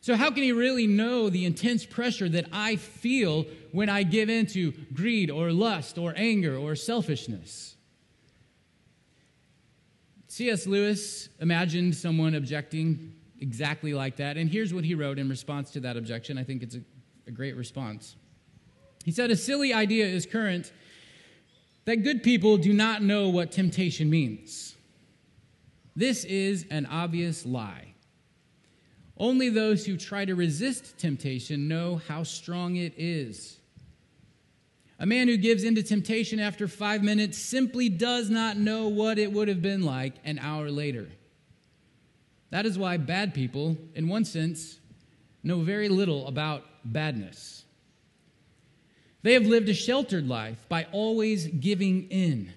So, 0.00 0.14
how 0.14 0.30
can 0.30 0.42
he 0.42 0.52
really 0.52 0.86
know 0.86 1.28
the 1.28 1.44
intense 1.44 1.84
pressure 1.84 2.28
that 2.28 2.46
I 2.52 2.76
feel 2.76 3.44
when 3.72 3.88
I 3.88 4.02
give 4.02 4.30
in 4.30 4.46
to 4.46 4.72
greed 4.94 5.30
or 5.30 5.50
lust 5.50 5.98
or 5.98 6.14
anger 6.16 6.56
or 6.56 6.76
selfishness? 6.76 7.76
C.S. 10.28 10.66
Lewis 10.66 11.28
imagined 11.40 11.96
someone 11.96 12.34
objecting 12.34 13.14
exactly 13.40 13.94
like 13.94 14.16
that. 14.16 14.36
And 14.36 14.50
here's 14.50 14.72
what 14.72 14.84
he 14.84 14.94
wrote 14.94 15.18
in 15.18 15.28
response 15.28 15.70
to 15.72 15.80
that 15.80 15.96
objection. 15.96 16.38
I 16.38 16.44
think 16.44 16.62
it's 16.62 16.74
a, 16.74 16.82
a 17.26 17.30
great 17.30 17.56
response. 17.56 18.16
He 19.04 19.12
said, 19.12 19.30
A 19.30 19.36
silly 19.36 19.72
idea 19.72 20.06
is 20.06 20.26
current 20.26 20.72
that 21.86 22.02
good 22.02 22.22
people 22.22 22.58
do 22.58 22.72
not 22.72 23.02
know 23.02 23.28
what 23.28 23.52
temptation 23.52 24.10
means. 24.10 24.76
This 25.94 26.24
is 26.24 26.66
an 26.70 26.84
obvious 26.86 27.46
lie. 27.46 27.94
Only 29.18 29.48
those 29.48 29.86
who 29.86 29.96
try 29.96 30.24
to 30.24 30.34
resist 30.34 30.98
temptation 30.98 31.68
know 31.68 32.00
how 32.08 32.22
strong 32.22 32.76
it 32.76 32.94
is. 32.96 33.56
A 34.98 35.06
man 35.06 35.28
who 35.28 35.36
gives 35.36 35.64
into 35.64 35.82
temptation 35.82 36.38
after 36.38 36.68
five 36.68 37.02
minutes 37.02 37.38
simply 37.38 37.88
does 37.88 38.30
not 38.30 38.56
know 38.56 38.88
what 38.88 39.18
it 39.18 39.32
would 39.32 39.48
have 39.48 39.62
been 39.62 39.82
like 39.82 40.14
an 40.24 40.38
hour 40.38 40.70
later. 40.70 41.08
That 42.50 42.66
is 42.66 42.78
why 42.78 42.96
bad 42.96 43.34
people, 43.34 43.76
in 43.94 44.08
one 44.08 44.24
sense, 44.24 44.78
know 45.42 45.60
very 45.60 45.88
little 45.88 46.26
about 46.26 46.64
badness. 46.84 47.64
They 49.22 49.34
have 49.34 49.46
lived 49.46 49.68
a 49.68 49.74
sheltered 49.74 50.28
life 50.28 50.64
by 50.68 50.86
always 50.92 51.46
giving 51.46 52.08
in. 52.08 52.52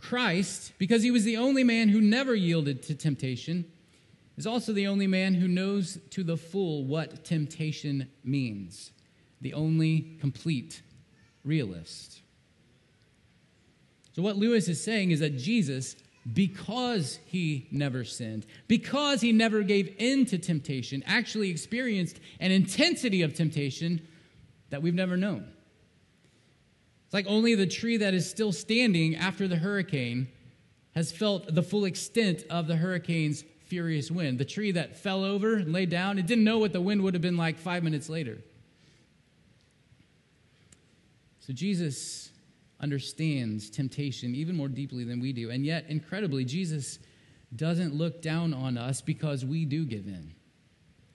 Christ, 0.00 0.72
because 0.78 1.02
he 1.02 1.10
was 1.12 1.24
the 1.24 1.36
only 1.36 1.62
man 1.62 1.88
who 1.88 2.00
never 2.00 2.34
yielded 2.34 2.82
to 2.84 2.94
temptation, 2.94 3.70
is 4.36 4.46
also 4.46 4.72
the 4.72 4.86
only 4.86 5.06
man 5.06 5.34
who 5.34 5.48
knows 5.48 5.98
to 6.10 6.22
the 6.24 6.36
full 6.36 6.84
what 6.84 7.24
temptation 7.24 8.08
means, 8.24 8.92
the 9.40 9.54
only 9.54 10.16
complete 10.20 10.82
realist. 11.44 12.20
So, 14.14 14.22
what 14.22 14.36
Lewis 14.36 14.68
is 14.68 14.82
saying 14.82 15.10
is 15.10 15.20
that 15.20 15.38
Jesus 15.38 15.96
because 16.32 17.18
he 17.24 17.66
never 17.70 18.04
sinned, 18.04 18.46
because 18.68 19.20
he 19.20 19.32
never 19.32 19.62
gave 19.62 19.94
in 19.98 20.24
to 20.26 20.38
temptation, 20.38 21.02
actually 21.06 21.50
experienced 21.50 22.20
an 22.38 22.52
intensity 22.52 23.22
of 23.22 23.34
temptation 23.34 24.06
that 24.70 24.82
we've 24.82 24.94
never 24.94 25.16
known. 25.16 25.52
It's 27.06 27.14
like 27.14 27.26
only 27.26 27.54
the 27.54 27.66
tree 27.66 27.96
that 27.96 28.14
is 28.14 28.28
still 28.28 28.52
standing 28.52 29.16
after 29.16 29.48
the 29.48 29.56
hurricane 29.56 30.28
has 30.94 31.10
felt 31.10 31.52
the 31.52 31.62
full 31.62 31.84
extent 31.84 32.44
of 32.50 32.66
the 32.68 32.76
hurricane's 32.76 33.44
furious 33.72 34.10
wind. 34.10 34.38
The 34.38 34.44
tree 34.44 34.72
that 34.72 34.98
fell 34.98 35.24
over 35.24 35.54
and 35.54 35.72
lay 35.72 35.86
down, 35.86 36.18
it 36.18 36.26
didn't 36.26 36.44
know 36.44 36.58
what 36.58 36.74
the 36.74 36.80
wind 36.82 37.00
would 37.00 37.14
have 37.14 37.22
been 37.22 37.38
like 37.38 37.56
five 37.56 37.82
minutes 37.82 38.10
later. 38.10 38.36
So 41.40 41.54
Jesus 41.54 42.28
understands 42.82 43.70
temptation 43.70 44.34
even 44.34 44.58
more 44.58 44.68
deeply 44.68 45.04
than 45.04 45.20
we 45.20 45.32
do. 45.32 45.48
And 45.48 45.64
yet, 45.64 45.86
incredibly, 45.88 46.44
Jesus 46.44 46.98
doesn't 47.56 47.94
look 47.94 48.20
down 48.20 48.52
on 48.52 48.76
us 48.76 49.00
because 49.00 49.42
we 49.42 49.64
do 49.64 49.86
give 49.86 50.06
in. 50.06 50.34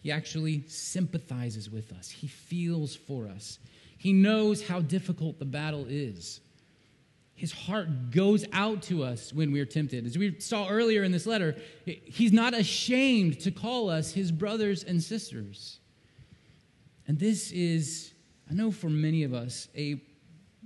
He 0.02 0.12
actually 0.12 0.64
sympathizes 0.68 1.70
with 1.70 1.94
us, 1.94 2.10
He 2.10 2.26
feels 2.26 2.96
for 2.96 3.28
us, 3.28 3.60
He 4.00 4.14
knows 4.14 4.68
how 4.68 4.80
difficult 4.80 5.38
the 5.38 5.46
battle 5.46 5.86
is. 5.88 6.40
His 7.38 7.52
heart 7.52 8.10
goes 8.10 8.46
out 8.52 8.82
to 8.84 9.04
us 9.04 9.32
when 9.32 9.52
we're 9.52 9.68
tempted. 9.68 10.08
As 10.08 10.18
we 10.18 10.40
saw 10.40 10.68
earlier 10.68 11.04
in 11.04 11.12
this 11.12 11.28
letter, 11.28 11.56
He's 11.86 12.34
not 12.34 12.56
ashamed 12.56 13.40
to 13.42 13.52
call 13.52 13.92
us 13.92 14.12
His 14.12 14.32
brothers 14.32 14.84
and 14.84 15.02
sisters. 15.02 15.80
And 17.08 17.20
this 17.20 17.52
is, 17.52 18.12
I 18.50 18.56
know 18.56 18.72
for 18.72 18.90
many 18.90 19.24
of 19.24 19.36
us, 19.36 19.70
a 19.78 20.02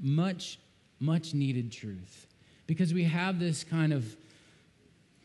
much, 0.01 0.60
much 1.01 1.34
needed 1.34 1.73
truth 1.73 2.25
because 2.67 2.93
we 2.93 3.03
have 3.03 3.38
this 3.38 3.65
kind 3.65 3.91
of 3.91 4.15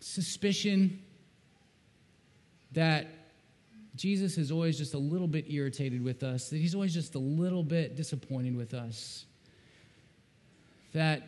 suspicion 0.01 1.01
that 2.73 3.07
Jesus 3.95 4.37
is 4.37 4.51
always 4.51 4.77
just 4.77 4.95
a 4.95 4.99
little 4.99 5.29
bit 5.29 5.49
irritated 5.49 6.03
with 6.03 6.25
us, 6.25 6.51
that 6.51 6.57
he's 6.57 6.75
always 6.75 6.93
just 6.93 7.15
a 7.15 7.21
little 7.21 7.63
bit 7.63 7.95
disappointed 7.95 8.57
with 8.57 8.75
us, 8.75 9.27
that 10.93 11.23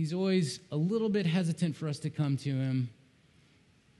he's 0.00 0.14
always 0.14 0.60
a 0.72 0.76
little 0.76 1.10
bit 1.10 1.26
hesitant 1.26 1.76
for 1.76 1.86
us 1.86 1.98
to 1.98 2.08
come 2.08 2.34
to 2.34 2.48
him 2.48 2.88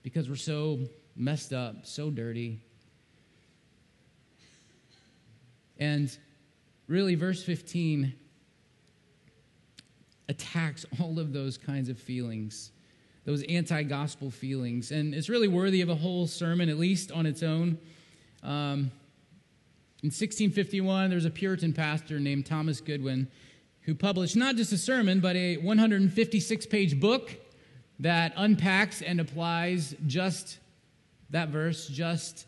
because 0.02 0.30
we're 0.30 0.34
so 0.34 0.78
messed 1.14 1.52
up, 1.52 1.84
so 1.84 2.08
dirty. 2.08 2.58
And 5.78 6.10
really, 6.88 7.16
verse 7.16 7.42
15 7.42 8.14
attacks 10.30 10.86
all 10.98 11.18
of 11.18 11.34
those 11.34 11.58
kinds 11.58 11.90
of 11.90 11.98
feelings, 11.98 12.70
those 13.26 13.42
anti 13.42 13.82
gospel 13.82 14.30
feelings. 14.30 14.92
And 14.92 15.14
it's 15.14 15.28
really 15.28 15.48
worthy 15.48 15.82
of 15.82 15.90
a 15.90 15.94
whole 15.94 16.26
sermon, 16.26 16.70
at 16.70 16.78
least 16.78 17.12
on 17.12 17.26
its 17.26 17.42
own. 17.42 17.76
Um, 18.42 18.90
in 20.02 20.06
1651, 20.06 21.10
there 21.10 21.16
was 21.16 21.26
a 21.26 21.30
Puritan 21.30 21.74
pastor 21.74 22.18
named 22.18 22.46
Thomas 22.46 22.80
Goodwin 22.80 23.28
who 23.82 23.94
published 23.94 24.36
not 24.36 24.56
just 24.56 24.72
a 24.72 24.78
sermon, 24.78 25.20
but 25.20 25.36
a 25.36 25.56
156 25.58 26.66
page 26.66 27.00
book 27.00 27.34
that 28.00 28.32
unpacks 28.36 29.02
and 29.02 29.20
applies 29.20 29.94
just 30.06 30.58
that 31.30 31.48
verse, 31.48 31.86
just 31.88 32.46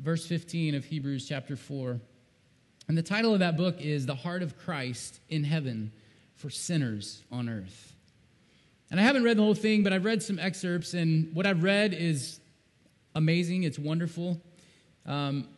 verse 0.00 0.26
15 0.26 0.74
of 0.74 0.84
Hebrews 0.84 1.26
chapter 1.28 1.56
4. 1.56 2.00
And 2.88 2.98
the 2.98 3.02
title 3.02 3.32
of 3.32 3.40
that 3.40 3.56
book 3.56 3.80
is 3.80 4.06
The 4.06 4.14
Heart 4.14 4.42
of 4.42 4.58
Christ 4.58 5.20
in 5.28 5.44
Heaven 5.44 5.92
for 6.36 6.50
sinners 6.50 7.22
on 7.32 7.48
earth. 7.48 7.94
And 8.90 9.00
I 9.00 9.02
haven't 9.02 9.24
read 9.24 9.38
the 9.38 9.42
whole 9.42 9.54
thing, 9.54 9.82
but 9.82 9.92
I've 9.92 10.04
read 10.04 10.22
some 10.22 10.38
excerpts, 10.38 10.94
and 10.94 11.34
what 11.34 11.46
I've 11.46 11.62
read 11.62 11.94
is 11.94 12.38
amazing. 13.14 13.62
It's 13.62 13.78
wonderful. 13.78 14.40
Um, 15.06 15.48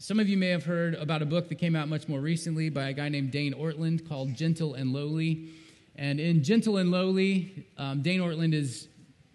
some 0.00 0.20
of 0.20 0.28
you 0.28 0.36
may 0.36 0.46
have 0.48 0.64
heard 0.64 0.94
about 0.94 1.22
a 1.22 1.26
book 1.26 1.48
that 1.48 1.56
came 1.56 1.74
out 1.74 1.88
much 1.88 2.06
more 2.06 2.20
recently 2.20 2.70
by 2.70 2.88
a 2.88 2.92
guy 2.92 3.08
named 3.08 3.32
Dane 3.32 3.52
Ortlund 3.52 4.08
called 4.08 4.32
Gentle 4.32 4.74
and 4.74 4.92
Lowly. 4.92 5.48
And 5.96 6.20
in 6.20 6.44
Gentle 6.44 6.76
and 6.76 6.92
Lowly, 6.92 7.66
um, 7.76 8.00
Dane 8.00 8.20
Ortlund 8.20 8.54
is 8.54 8.86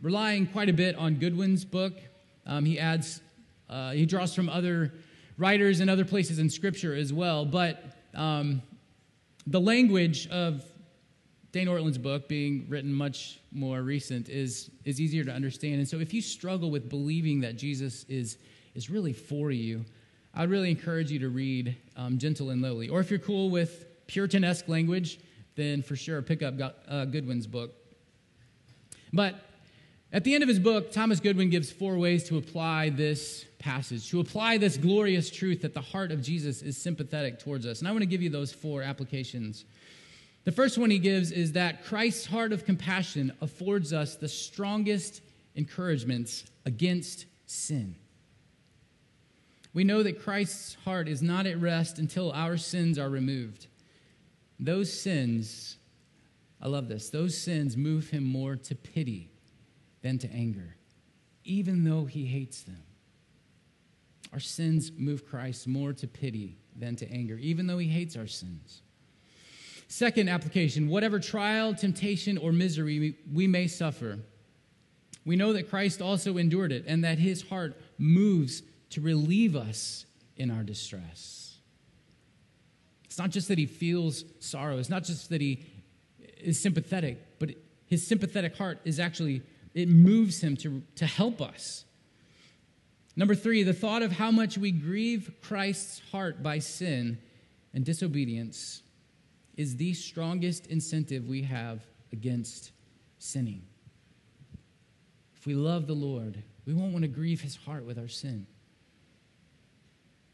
relying 0.01 0.47
quite 0.47 0.69
a 0.69 0.73
bit 0.73 0.95
on 0.95 1.15
Goodwin's 1.15 1.65
book. 1.65 1.99
Um, 2.45 2.63
he 2.63 2.79
adds, 2.79 3.19
uh, 3.69 3.91
he 3.91 4.05
draws 4.05 4.33
from 4.33 4.47
other 4.47 4.93
writers 5.37 5.81
and 5.81 5.89
other 5.89 6.05
places 6.05 6.39
in 6.39 6.49
Scripture 6.49 6.95
as 6.95 7.11
well. 7.11 7.43
But 7.43 7.83
um, 8.13 8.61
the 9.45 9.59
language 9.59 10.29
of 10.29 10.63
Dane 11.51 11.67
Ortlund's 11.67 11.97
book, 11.97 12.29
being 12.29 12.67
written 12.69 12.93
much 12.93 13.41
more 13.51 13.81
recent, 13.81 14.29
is, 14.29 14.71
is 14.85 15.01
easier 15.01 15.25
to 15.25 15.31
understand. 15.31 15.75
And 15.75 15.87
so 15.87 15.99
if 15.99 16.13
you 16.13 16.21
struggle 16.21 16.71
with 16.71 16.87
believing 16.87 17.41
that 17.41 17.57
Jesus 17.57 18.05
is, 18.07 18.37
is 18.75 18.89
really 18.89 19.11
for 19.11 19.51
you, 19.51 19.83
I'd 20.33 20.49
really 20.49 20.71
encourage 20.71 21.11
you 21.11 21.19
to 21.19 21.29
read 21.29 21.75
um, 21.95 22.17
Gentle 22.17 22.49
and 22.49 22.61
Lowly. 22.61 22.89
Or 22.89 22.99
if 22.99 23.09
you're 23.09 23.19
cool 23.19 23.49
with 23.49 23.85
Puritan 24.07 24.43
esque 24.43 24.67
language, 24.67 25.19
then 25.55 25.83
for 25.83 25.95
sure 25.95 26.21
pick 26.21 26.41
up 26.41 26.55
uh, 26.87 27.05
Goodwin's 27.05 27.45
book. 27.45 27.71
But 29.11 29.35
at 30.11 30.23
the 30.23 30.33
end 30.33 30.41
of 30.41 30.49
his 30.49 30.59
book, 30.59 30.91
Thomas 30.91 31.19
Goodwin 31.19 31.49
gives 31.49 31.71
four 31.71 31.97
ways 31.97 32.23
to 32.25 32.37
apply 32.37 32.89
this 32.89 33.45
passage, 33.59 34.09
to 34.09 34.19
apply 34.19 34.57
this 34.57 34.75
glorious 34.77 35.29
truth 35.29 35.61
that 35.61 35.73
the 35.73 35.81
heart 35.81 36.11
of 36.11 36.21
Jesus 36.21 36.61
is 36.61 36.77
sympathetic 36.77 37.39
towards 37.39 37.65
us. 37.65 37.79
And 37.79 37.87
I 37.87 37.91
want 37.91 38.01
to 38.01 38.07
give 38.07 38.21
you 38.21 38.29
those 38.29 38.51
four 38.51 38.81
applications. 38.81 39.65
The 40.45 40.51
first 40.51 40.77
one 40.77 40.89
he 40.89 40.99
gives 40.99 41.31
is 41.31 41.53
that 41.53 41.85
Christ's 41.85 42.25
heart 42.25 42.51
of 42.51 42.65
compassion 42.65 43.31
affords 43.39 43.93
us 43.93 44.15
the 44.15 44.27
strongest 44.27 45.21
encouragements 45.55 46.43
against 46.65 47.25
sin. 47.45 47.95
We 49.73 49.83
know 49.83 50.03
that 50.03 50.21
Christ's 50.21 50.75
heart 50.85 51.07
is 51.07 51.21
not 51.21 51.45
at 51.45 51.59
rest 51.59 51.97
until 51.97 52.31
our 52.31 52.57
sins 52.57 52.99
are 52.99 53.09
removed. 53.09 53.67
Those 54.59 54.93
sins, 54.93 55.77
I 56.61 56.67
love 56.67 56.87
this, 56.87 57.09
those 57.09 57.37
sins 57.37 57.75
move 57.75 58.09
him 58.09 58.23
more 58.23 58.55
to 58.55 58.75
pity 58.75 59.31
than 60.01 60.19
to 60.19 60.31
anger, 60.31 60.75
even 61.43 61.83
though 61.83 62.05
he 62.05 62.25
hates 62.25 62.61
them. 62.61 62.83
Our 64.31 64.39
sins 64.39 64.91
move 64.95 65.27
Christ 65.27 65.67
more 65.67 65.93
to 65.93 66.07
pity 66.07 66.57
than 66.75 66.95
to 66.97 67.11
anger, 67.11 67.37
even 67.37 67.67
though 67.67 67.77
he 67.77 67.87
hates 67.87 68.15
our 68.15 68.27
sins. 68.27 68.81
Second 69.87 70.29
application 70.29 70.87
whatever 70.87 71.19
trial, 71.19 71.73
temptation, 71.73 72.37
or 72.37 72.51
misery 72.51 73.15
we 73.31 73.47
may 73.47 73.67
suffer, 73.67 74.19
we 75.25 75.35
know 75.35 75.53
that 75.53 75.69
Christ 75.69 76.01
also 76.01 76.37
endured 76.37 76.71
it 76.71 76.83
and 76.87 77.03
that 77.03 77.17
his 77.17 77.43
heart 77.43 77.79
moves 77.97 78.63
to 78.93 79.01
relieve 79.01 79.55
us 79.55 80.05
in 80.37 80.51
our 80.51 80.63
distress. 80.63 81.57
It's 83.05 83.17
not 83.17 83.31
just 83.31 83.47
that 83.47 83.57
he 83.57 83.65
feels 83.65 84.23
sorrow, 84.39 84.77
it's 84.77 84.89
not 84.89 85.03
just 85.03 85.29
that 85.29 85.41
he 85.41 85.65
is 86.39 86.59
sympathetic, 86.59 87.39
but 87.39 87.51
his 87.87 88.05
sympathetic 88.05 88.55
heart 88.55 88.79
is 88.85 88.99
actually, 88.99 89.41
it 89.73 89.89
moves 89.89 90.41
him 90.41 90.55
to, 90.57 90.81
to 90.95 91.05
help 91.05 91.41
us. 91.41 91.85
Number 93.15 93.35
three, 93.35 93.63
the 93.63 93.73
thought 93.73 94.01
of 94.01 94.11
how 94.11 94.31
much 94.31 94.57
we 94.57 94.71
grieve 94.71 95.31
Christ's 95.41 96.01
heart 96.11 96.41
by 96.41 96.59
sin 96.59 97.19
and 97.73 97.85
disobedience 97.85 98.81
is 99.55 99.75
the 99.75 99.93
strongest 99.93 100.67
incentive 100.67 101.27
we 101.27 101.43
have 101.43 101.81
against 102.11 102.71
sinning. 103.19 103.63
If 105.35 105.45
we 105.45 105.53
love 105.53 105.87
the 105.87 105.93
Lord, 105.93 106.41
we 106.65 106.73
won't 106.73 106.93
want 106.93 107.03
to 107.03 107.09
grieve 107.09 107.41
his 107.41 107.55
heart 107.55 107.85
with 107.85 107.99
our 107.99 108.07
sin. 108.07 108.47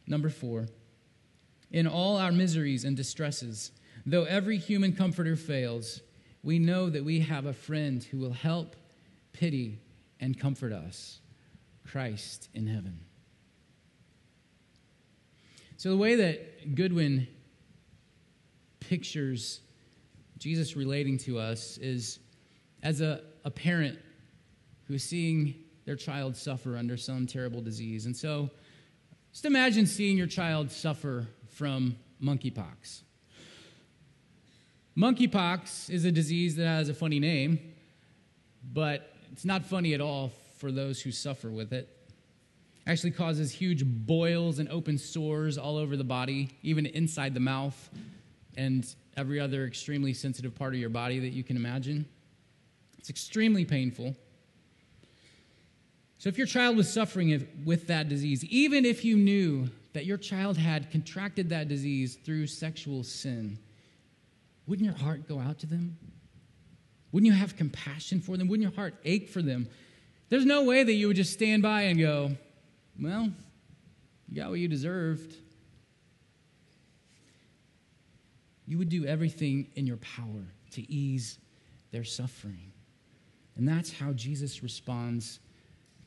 Number 0.09 0.29
four, 0.29 0.67
in 1.71 1.87
all 1.87 2.17
our 2.17 2.31
miseries 2.31 2.83
and 2.83 2.97
distresses, 2.97 3.71
though 4.05 4.23
every 4.23 4.57
human 4.57 4.93
comforter 4.93 5.35
fails, 5.35 6.01
we 6.43 6.57
know 6.57 6.89
that 6.89 7.05
we 7.05 7.19
have 7.21 7.45
a 7.45 7.53
friend 7.53 8.03
who 8.03 8.17
will 8.17 8.33
help, 8.33 8.75
pity, 9.31 9.79
and 10.19 10.37
comfort 10.37 10.73
us 10.73 11.19
Christ 11.87 12.49
in 12.53 12.67
heaven. 12.67 12.99
So, 15.77 15.89
the 15.89 15.97
way 15.97 16.15
that 16.15 16.75
Goodwin 16.75 17.27
pictures 18.79 19.61
Jesus 20.39 20.75
relating 20.75 21.17
to 21.19 21.37
us 21.37 21.77
is 21.77 22.19
as 22.81 23.01
a, 23.01 23.21
a 23.45 23.51
parent 23.51 23.99
who 24.85 24.95
is 24.95 25.03
seeing 25.03 25.55
their 25.85 25.95
child 25.95 26.35
suffer 26.35 26.77
under 26.77 26.97
some 26.97 27.27
terrible 27.27 27.61
disease. 27.61 28.05
And 28.05 28.15
so 28.15 28.49
just 29.39 29.45
imagine 29.45 29.85
seeing 29.85 30.17
your 30.17 30.27
child 30.27 30.69
suffer 30.69 31.25
from 31.47 31.95
monkeypox. 32.21 33.03
Monkeypox 34.97 35.89
is 35.89 36.03
a 36.03 36.11
disease 36.11 36.57
that 36.57 36.65
has 36.65 36.89
a 36.89 36.93
funny 36.93 37.21
name, 37.21 37.57
but 38.73 39.13
it's 39.31 39.45
not 39.45 39.65
funny 39.65 39.93
at 39.93 40.01
all 40.01 40.33
for 40.57 40.73
those 40.73 41.01
who 41.01 41.09
suffer 41.13 41.49
with 41.49 41.71
it. 41.71 41.87
it 42.85 42.89
actually 42.91 43.11
causes 43.11 43.49
huge 43.49 43.85
boils 43.85 44.59
and 44.59 44.67
open 44.67 44.97
sores 44.97 45.57
all 45.57 45.77
over 45.77 45.95
the 45.95 46.03
body, 46.03 46.49
even 46.61 46.85
inside 46.85 47.33
the 47.33 47.39
mouth 47.39 47.89
and 48.57 48.93
every 49.15 49.39
other 49.39 49.65
extremely 49.65 50.13
sensitive 50.13 50.53
part 50.53 50.73
of 50.73 50.81
your 50.81 50.89
body 50.89 51.17
that 51.17 51.31
you 51.31 51.45
can 51.45 51.55
imagine. 51.55 52.05
It's 52.97 53.09
extremely 53.09 53.63
painful. 53.63 54.17
So, 56.19 56.27
if 56.27 56.37
your 56.37 56.47
child 56.47 56.75
was 56.75 56.91
suffering 56.91 57.47
with 57.63 57.87
that 57.87 58.09
disease, 58.09 58.43
even 58.45 58.83
if 58.83 59.05
you 59.05 59.15
knew 59.15 59.69
that 59.93 60.05
your 60.05 60.17
child 60.17 60.57
had 60.57 60.91
contracted 60.91 61.49
that 61.49 61.69
disease 61.69 62.17
through 62.23 62.47
sexual 62.47 63.03
sin, 63.03 63.57
wouldn't 64.67 64.85
your 64.85 64.97
heart 64.97 65.29
go 65.29 65.39
out 65.39 65.59
to 65.59 65.65
them? 65.65 65.97
Wouldn't 67.13 67.25
you 67.25 67.37
have 67.37 67.55
compassion 67.55 68.19
for 68.19 68.35
them? 68.35 68.49
Wouldn't 68.49 68.69
your 68.69 68.75
heart 68.75 68.95
ache 69.05 69.29
for 69.29 69.41
them? 69.41 69.69
There's 70.27 70.45
no 70.45 70.65
way 70.65 70.83
that 70.83 70.93
you 70.93 71.07
would 71.07 71.15
just 71.15 71.31
stand 71.31 71.63
by 71.63 71.83
and 71.83 71.97
go, 71.97 72.31
Well, 73.01 73.31
you 74.27 74.35
got 74.35 74.49
what 74.49 74.59
you 74.59 74.67
deserved. 74.67 75.33
you 78.67 78.77
would 78.77 78.89
do 78.89 79.03
everything 79.05 79.67
in 79.75 79.87
your 79.87 79.97
power 79.97 80.45
to 80.71 80.91
ease 80.91 81.39
their 81.91 82.03
suffering. 82.03 82.71
And 83.55 83.67
that's 83.67 83.91
how 83.91 84.11
Jesus 84.11 84.61
responds 84.61 85.39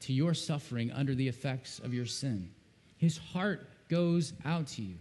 to 0.02 0.12
your 0.12 0.34
suffering 0.34 0.92
under 0.92 1.14
the 1.14 1.28
effects 1.28 1.78
of 1.78 1.94
your 1.94 2.06
sin. 2.06 2.50
His 2.96 3.18
heart 3.18 3.68
goes 3.88 4.32
out 4.44 4.66
to 4.68 4.82
you. 4.82 4.96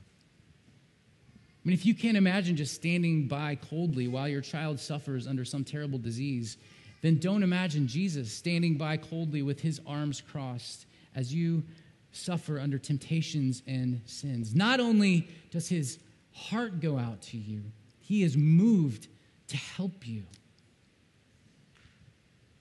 I 1.63 1.67
mean, 1.67 1.73
if 1.73 1.85
you 1.85 1.93
can't 1.93 2.17
imagine 2.17 2.55
just 2.55 2.73
standing 2.73 3.27
by 3.27 3.55
coldly 3.55 4.07
while 4.07 4.27
your 4.27 4.41
child 4.41 4.79
suffers 4.79 5.27
under 5.27 5.45
some 5.45 5.63
terrible 5.63 5.99
disease, 5.99 6.57
then 7.01 7.17
don't 7.17 7.43
imagine 7.43 7.87
Jesus 7.87 8.31
standing 8.31 8.77
by 8.77 8.97
coldly 8.97 9.43
with 9.43 9.59
his 9.59 9.79
arms 9.85 10.21
crossed 10.21 10.85
as 11.15 11.33
you 11.33 11.63
suffer 12.11 12.59
under 12.59 12.77
temptations 12.77 13.61
and 13.67 14.01
sins. 14.05 14.55
Not 14.55 14.79
only 14.79 15.27
does 15.51 15.67
his 15.69 15.99
heart 16.31 16.79
go 16.79 16.97
out 16.97 17.21
to 17.23 17.37
you, 17.37 17.63
he 17.99 18.23
is 18.23 18.35
moved 18.35 19.07
to 19.47 19.57
help 19.57 20.07
you. 20.07 20.23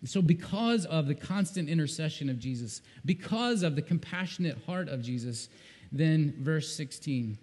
So, 0.05 0.23
because 0.23 0.87
of 0.87 1.07
the 1.07 1.15
constant 1.15 1.69
intercession 1.69 2.31
of 2.31 2.39
Jesus, 2.39 2.81
because 3.05 3.63
of 3.63 3.77
the 3.77 3.83
compassionate 3.83 4.59
heart 4.65 4.89
of 4.89 5.03
Jesus, 5.03 5.49
then 5.93 6.35
verse 6.39 6.75
16. 6.75 7.37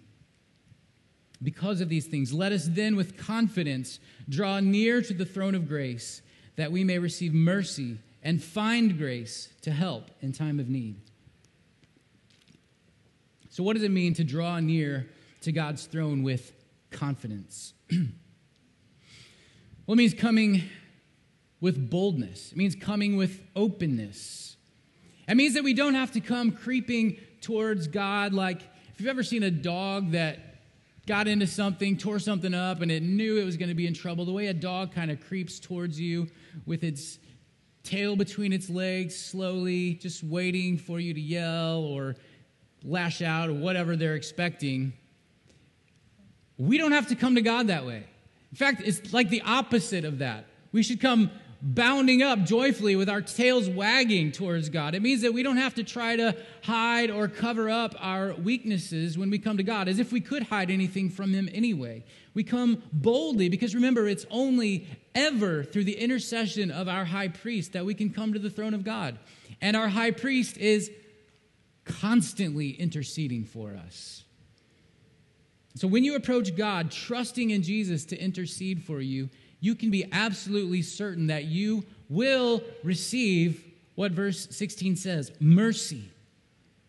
Because 1.40 1.80
of 1.80 1.88
these 1.88 2.06
things, 2.06 2.32
let 2.32 2.50
us 2.50 2.66
then 2.68 2.96
with 2.96 3.16
confidence 3.16 4.00
draw 4.28 4.58
near 4.58 5.00
to 5.02 5.14
the 5.14 5.24
throne 5.24 5.54
of 5.54 5.68
grace 5.68 6.20
that 6.56 6.72
we 6.72 6.82
may 6.82 6.98
receive 6.98 7.32
mercy 7.32 7.98
and 8.24 8.42
find 8.42 8.98
grace 8.98 9.48
to 9.62 9.70
help 9.70 10.10
in 10.20 10.32
time 10.32 10.58
of 10.58 10.68
need. 10.68 10.96
So, 13.50 13.62
what 13.62 13.74
does 13.74 13.84
it 13.84 13.92
mean 13.92 14.14
to 14.14 14.24
draw 14.24 14.58
near 14.58 15.08
to 15.42 15.52
God's 15.52 15.86
throne 15.86 16.24
with 16.24 16.52
confidence? 16.90 17.74
well, 17.92 18.02
it 19.88 19.96
means 19.96 20.14
coming 20.14 20.64
with 21.60 21.90
boldness, 21.90 22.52
it 22.52 22.58
means 22.58 22.74
coming 22.74 23.16
with 23.16 23.42
openness. 23.56 24.56
It 25.26 25.36
means 25.36 25.54
that 25.54 25.64
we 25.64 25.74
don't 25.74 25.94
have 25.94 26.12
to 26.12 26.20
come 26.20 26.52
creeping 26.52 27.18
towards 27.40 27.86
God 27.86 28.32
like 28.32 28.62
if 28.98 29.02
you've 29.02 29.10
ever 29.10 29.22
seen 29.22 29.44
a 29.44 29.50
dog 29.50 30.10
that 30.10 30.40
got 31.06 31.28
into 31.28 31.46
something, 31.46 31.96
tore 31.96 32.18
something 32.18 32.52
up, 32.52 32.82
and 32.82 32.90
it 32.90 33.00
knew 33.00 33.36
it 33.36 33.44
was 33.44 33.56
going 33.56 33.68
to 33.68 33.74
be 33.74 33.86
in 33.86 33.94
trouble, 33.94 34.24
the 34.24 34.32
way 34.32 34.48
a 34.48 34.54
dog 34.54 34.92
kind 34.92 35.08
of 35.08 35.20
creeps 35.20 35.60
towards 35.60 36.00
you 36.00 36.26
with 36.66 36.82
its 36.82 37.20
tail 37.84 38.16
between 38.16 38.52
its 38.52 38.68
legs, 38.68 39.16
slowly, 39.16 39.94
just 39.94 40.24
waiting 40.24 40.76
for 40.76 40.98
you 40.98 41.14
to 41.14 41.20
yell 41.20 41.78
or 41.78 42.16
lash 42.84 43.22
out 43.22 43.48
or 43.48 43.54
whatever 43.54 43.94
they're 43.94 44.16
expecting. 44.16 44.92
We 46.58 46.76
don't 46.76 46.90
have 46.92 47.06
to 47.06 47.14
come 47.14 47.36
to 47.36 47.40
God 47.40 47.68
that 47.68 47.86
way. 47.86 48.04
In 48.50 48.56
fact, 48.56 48.82
it's 48.84 49.12
like 49.12 49.30
the 49.30 49.42
opposite 49.42 50.04
of 50.04 50.18
that. 50.18 50.46
We 50.72 50.82
should 50.82 51.00
come 51.00 51.30
bounding 51.60 52.22
up 52.22 52.44
joyfully 52.44 52.94
with 52.94 53.08
our 53.08 53.20
tails 53.20 53.68
wagging 53.68 54.30
towards 54.30 54.68
God. 54.68 54.94
It 54.94 55.02
means 55.02 55.22
that 55.22 55.34
we 55.34 55.42
don't 55.42 55.56
have 55.56 55.74
to 55.74 55.84
try 55.84 56.14
to 56.16 56.36
hide 56.62 57.10
or 57.10 57.26
cover 57.26 57.68
up 57.68 57.94
our 57.98 58.34
weaknesses 58.34 59.18
when 59.18 59.28
we 59.30 59.38
come 59.38 59.56
to 59.56 59.62
God, 59.62 59.88
as 59.88 59.98
if 59.98 60.12
we 60.12 60.20
could 60.20 60.44
hide 60.44 60.70
anything 60.70 61.10
from 61.10 61.32
Him 61.32 61.48
anyway. 61.52 62.04
We 62.34 62.44
come 62.44 62.82
boldly 62.92 63.48
because 63.48 63.74
remember, 63.74 64.06
it's 64.06 64.26
only 64.30 64.86
ever 65.14 65.64
through 65.64 65.84
the 65.84 65.98
intercession 65.98 66.70
of 66.70 66.88
our 66.88 67.04
high 67.04 67.28
priest 67.28 67.72
that 67.72 67.84
we 67.84 67.94
can 67.94 68.10
come 68.10 68.32
to 68.32 68.38
the 68.38 68.50
throne 68.50 68.74
of 68.74 68.84
God. 68.84 69.18
And 69.60 69.76
our 69.76 69.88
high 69.88 70.12
priest 70.12 70.56
is 70.58 70.90
constantly 71.84 72.70
interceding 72.70 73.44
for 73.44 73.74
us. 73.74 74.22
So 75.74 75.88
when 75.88 76.04
you 76.04 76.14
approach 76.14 76.56
God, 76.56 76.90
trusting 76.90 77.50
in 77.50 77.62
Jesus 77.62 78.04
to 78.06 78.20
intercede 78.20 78.82
for 78.82 79.00
you, 79.00 79.30
you 79.60 79.74
can 79.74 79.90
be 79.90 80.06
absolutely 80.12 80.82
certain 80.82 81.28
that 81.28 81.44
you 81.44 81.84
will 82.08 82.62
receive 82.82 83.64
what 83.94 84.12
verse 84.12 84.48
16 84.50 84.96
says 84.96 85.32
mercy. 85.40 86.10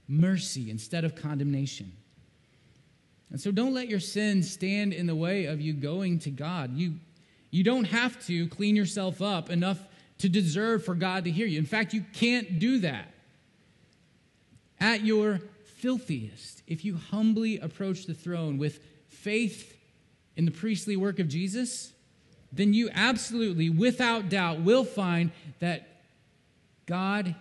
Mercy 0.08 0.69
instead 0.69 1.03
of 1.03 1.15
condemnation. 1.15 1.91
And 3.32 3.39
so 3.39 3.51
don't 3.51 3.73
let 3.73 3.88
your 3.88 3.99
sin 3.99 4.41
stand 4.41 4.93
in 4.93 5.05
the 5.05 5.15
way 5.15 5.45
of 5.45 5.62
you 5.62 5.73
going 5.73 6.19
to 6.19 6.32
God. 6.32 6.75
You, 6.75 6.95
you 7.51 7.63
don't 7.63 7.86
have 7.86 8.25
to 8.25 8.47
clean 8.47 8.75
yourself 8.75 9.21
up 9.21 9.49
enough 9.49 9.79
to 10.19 10.29
deserve 10.29 10.84
for 10.84 10.95
God 10.95 11.25
to 11.25 11.32
hear 11.32 11.47
you. 11.47 11.60
In 11.60 11.65
fact, 11.65 11.93
you 11.93 12.03
can't 12.13 12.60
do 12.60 12.79
that. 12.79 13.13
At 14.79 15.05
your 15.05 15.41
filthiest, 15.77 16.63
if 16.67 16.84
you 16.84 16.95
humbly 16.95 17.60
approach 17.60 18.05
the 18.05 18.13
throne 18.13 18.58
with 18.58 18.79
faith 19.08 19.77
in 20.36 20.45
the 20.45 20.51
priestly 20.51 20.95
work 20.95 21.19
of 21.19 21.27
Jesus, 21.27 21.93
then 22.51 22.73
you 22.73 22.89
absolutely, 22.93 23.69
without 23.69 24.29
doubt, 24.29 24.62
will 24.62 24.83
find 24.83 25.31
that 25.59 25.88
God 26.85 27.35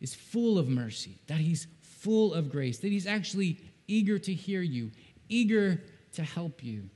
is 0.00 0.14
full 0.14 0.58
of 0.58 0.68
mercy, 0.68 1.18
that 1.28 1.38
He's 1.38 1.66
full 1.80 2.34
of 2.34 2.50
grace, 2.50 2.78
that 2.78 2.92
He's 2.92 3.06
actually 3.06 3.58
eager 3.86 4.18
to 4.18 4.34
hear 4.34 4.60
you, 4.60 4.90
eager 5.28 5.80
to 6.14 6.22
help 6.22 6.62
you. 6.62 6.90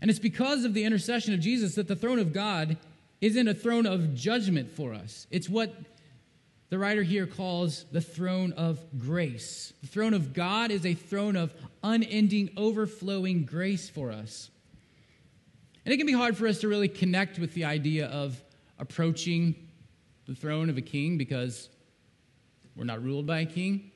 And 0.00 0.10
it's 0.10 0.18
because 0.18 0.64
of 0.64 0.74
the 0.74 0.84
intercession 0.84 1.32
of 1.32 1.40
Jesus 1.40 1.76
that 1.76 1.88
the 1.88 1.96
throne 1.96 2.18
of 2.18 2.32
God 2.32 2.76
isn't 3.20 3.48
a 3.48 3.54
throne 3.54 3.86
of 3.86 4.14
judgment 4.14 4.70
for 4.70 4.92
us. 4.92 5.26
It's 5.30 5.48
what 5.48 5.74
the 6.68 6.78
writer 6.78 7.02
here 7.02 7.26
calls 7.26 7.84
the 7.92 8.00
throne 8.00 8.52
of 8.52 8.80
grace. 8.98 9.72
The 9.80 9.86
throne 9.86 10.12
of 10.12 10.34
God 10.34 10.70
is 10.70 10.84
a 10.84 10.94
throne 10.94 11.36
of 11.36 11.54
unending, 11.82 12.50
overflowing 12.56 13.44
grace 13.44 13.88
for 13.88 14.10
us. 14.10 14.50
And 15.84 15.92
it 15.92 15.98
can 15.98 16.06
be 16.06 16.12
hard 16.12 16.36
for 16.36 16.46
us 16.46 16.60
to 16.60 16.68
really 16.68 16.88
connect 16.88 17.38
with 17.38 17.52
the 17.54 17.64
idea 17.64 18.06
of 18.06 18.42
approaching 18.78 19.54
the 20.26 20.34
throne 20.34 20.70
of 20.70 20.78
a 20.78 20.82
king 20.82 21.18
because 21.18 21.68
we're 22.76 22.84
not 22.84 23.02
ruled 23.02 23.26
by 23.26 23.40
a 23.40 23.46
king, 23.46 23.90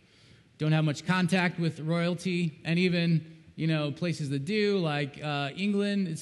don't 0.59 0.73
have 0.73 0.85
much 0.85 1.07
contact 1.07 1.59
with 1.59 1.81
royalty, 1.81 2.61
and 2.65 2.79
even 2.79 3.25
you 3.57 3.67
know 3.67 3.91
places 3.91 4.29
that 4.31 4.45
do, 4.45 4.79
like 4.79 5.23
uh, 5.23 5.51
England, 5.57 6.21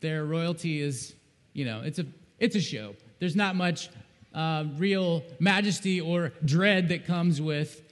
their 0.00 0.24
royalty 0.24 0.80
is 0.80 1.14
you 1.52 1.64
know 1.64 1.80
it's 1.82 1.98
a 1.98 2.06
it's 2.38 2.56
a 2.56 2.60
show. 2.60 2.94
There's 3.18 3.36
not 3.36 3.56
much 3.56 3.88
uh, 4.34 4.64
real 4.76 5.22
majesty 5.40 6.00
or 6.00 6.32
dread 6.44 6.88
that 6.90 7.06
comes 7.06 7.40
with 7.40 7.82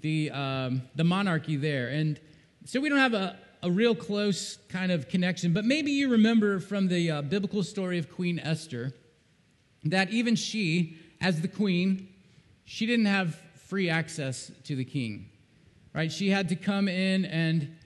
the 0.00 0.30
um, 0.30 0.82
the 0.94 1.04
monarchy 1.04 1.56
there, 1.56 1.88
and 1.88 2.18
so 2.64 2.80
we 2.80 2.88
don't 2.88 2.98
have 2.98 3.14
a 3.14 3.38
a 3.62 3.70
real 3.70 3.94
close 3.94 4.58
kind 4.68 4.90
of 4.90 5.08
connection. 5.08 5.52
But 5.52 5.64
maybe 5.64 5.90
you 5.90 6.10
remember 6.10 6.60
from 6.60 6.88
the 6.88 7.10
uh, 7.10 7.22
biblical 7.22 7.62
story 7.62 7.98
of 7.98 8.10
Queen 8.10 8.38
Esther 8.38 8.92
that 9.84 10.10
even 10.10 10.34
she, 10.36 10.96
as 11.20 11.40
the 11.40 11.48
queen, 11.48 12.08
she 12.64 12.86
didn't 12.86 13.06
have 13.06 13.34
free 13.66 13.88
access 13.88 14.50
to 14.64 14.76
the 14.76 14.84
king. 14.84 15.28
Right? 15.94 16.10
She 16.10 16.30
had 16.30 16.48
to 16.50 16.56
come 16.56 16.88
in 16.88 17.24
and 17.24 17.76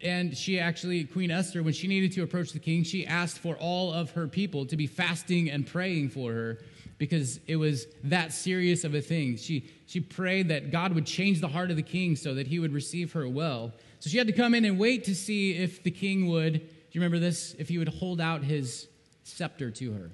and 0.00 0.36
she 0.36 0.60
actually 0.60 1.02
queen 1.02 1.28
esther 1.28 1.60
when 1.60 1.72
she 1.72 1.88
needed 1.88 2.12
to 2.12 2.22
approach 2.22 2.52
the 2.52 2.58
king 2.60 2.84
she 2.84 3.04
asked 3.04 3.40
for 3.40 3.56
all 3.56 3.92
of 3.92 4.12
her 4.12 4.28
people 4.28 4.64
to 4.64 4.76
be 4.76 4.86
fasting 4.86 5.50
and 5.50 5.66
praying 5.66 6.08
for 6.08 6.32
her 6.32 6.58
because 6.98 7.40
it 7.48 7.56
was 7.56 7.86
that 8.04 8.32
serious 8.32 8.84
of 8.84 8.94
a 8.94 9.00
thing 9.00 9.36
she 9.36 9.68
she 9.86 9.98
prayed 9.98 10.48
that 10.48 10.70
god 10.70 10.92
would 10.92 11.04
change 11.04 11.40
the 11.40 11.48
heart 11.48 11.68
of 11.70 11.76
the 11.76 11.82
king 11.82 12.14
so 12.14 12.32
that 12.34 12.46
he 12.46 12.60
would 12.60 12.72
receive 12.72 13.12
her 13.12 13.28
well 13.28 13.72
so 14.00 14.10
she 14.10 14.18
had 14.18 14.26
to 14.26 14.32
come 14.32 14.54
in 14.54 14.64
and 14.64 14.78
wait 14.78 15.04
to 15.04 15.14
see 15.14 15.52
if 15.52 15.82
the 15.82 15.90
king 15.90 16.28
would, 16.28 16.52
do 16.54 16.60
you 16.92 17.00
remember 17.00 17.18
this? 17.18 17.54
If 17.58 17.68
he 17.68 17.78
would 17.78 17.88
hold 17.88 18.20
out 18.20 18.42
his 18.44 18.88
scepter 19.24 19.70
to 19.70 19.92
her. 19.92 20.10